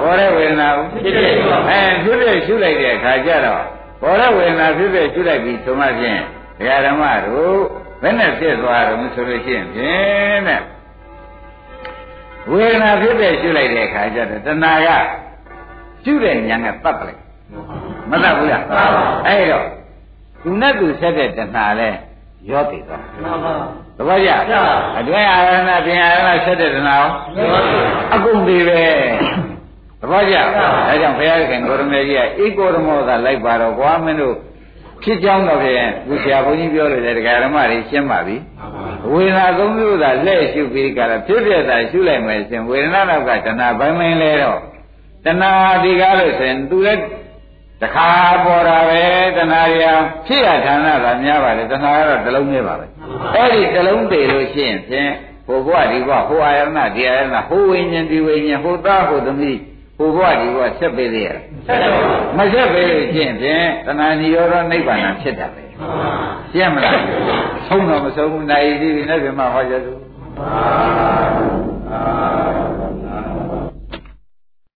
[0.00, 1.32] ပေါ်တဲ့ဝေဒနာကိုဖြစ်ဖြစ်
[1.70, 3.62] အဲဖြစ်ဖြစ်ရှုလိုက်တဲ့အခါကျတော့
[4.02, 6.20] ပေါ်တဲ့ဝေဒနာဖြစ်ဖြစ်ရှုလိုက်ပြီးဆိုမှဖြင့်
[6.58, 7.58] ဘုရားဓမ္မတို့
[8.02, 10.62] ဘယ်နဲ့ဖြစ်သွားတော့ဆိုလို့ရှိရင်ဖြင့်တဲ့
[12.50, 14.88] ဝေဒနာဖြစ်တဲ့ရှုလိုက်တဲ့အခါကျတော့တဏှာက
[16.04, 17.20] ရှုတဲ့ဉာဏ်ကတတ်ပလိုက်
[18.10, 18.62] မတတ်ဘူးလား
[19.26, 19.66] အဲ့တော့
[20.42, 21.88] သူနဲ့သူဆက်တဲ့တဏှာလဲ
[22.50, 23.02] ရောတည်သွား
[23.96, 24.30] သဘောကျ
[24.98, 27.08] အတွင်းအာရဏပြင်အာရဏဆက်တဲ့တဏှာရော
[28.14, 28.82] အကုန်တည်ပဲ
[30.00, 30.64] သဘောကျဒါ
[31.00, 34.36] ကြောင့်ဘုရားခင်ကိုရမေကြီးကဧကောရမောသာလိုက်ပါတော့ကွာမင်းတို့
[35.02, 38.36] ဖြစ်ကြောင်းတော့ဖြင့်ဘုရားဘုန်းကြီးပြောလို့တဲ့ဒကာဓမ္မတွေရှင်းပါပြီ
[39.12, 44.58] ဝေဒနာသုံးမျိုးသာလက်ရှုပြီးကြတာဖြစ်ဖြစ်သာရှုလိုက်မယ်ရှင်ဝေဒနာတော့ကတဏှာပိုင်းမင်းလဲတော့
[45.24, 45.50] တဏှာ
[45.82, 47.02] ဒီကားလို့ဆိုရင်သူလည်း
[47.82, 48.10] တခါ
[48.44, 49.04] ပေါ်တာပဲ
[49.36, 49.92] တဏှာရာ
[50.26, 52.86] ဖြစ်ရဌာနကများပါလေတဏှာကတော့တစ်လုံးနဲ့ပါပဲ
[53.34, 55.10] အဲ့ဒီတစ်လုံးတည်လို့ရှိရင်ဖြင့်
[55.46, 59.58] ဟိုဘဝဒီဘဝဟိုအာယနာဒီအာယနာဟိုဝိညာဉ်ဒီဝိညာဉ်ဟိုသားဟိုသမီး
[59.98, 61.30] ဟိုဘဝဒီဘဝဆက်ပေးသေးရ
[62.36, 65.62] မဆက်ပေးလို့ရှိရင်ဖြင့်တဏှာနိရောဓနိဗ္ဗာန်ဖြစ်တာပဲ
[66.52, 66.98] ရှင်းမလား
[67.66, 69.92] ဆုံးတော့မဆုံးဘူးနိုင်ပြီနဲ့ပြမဟောကြသူ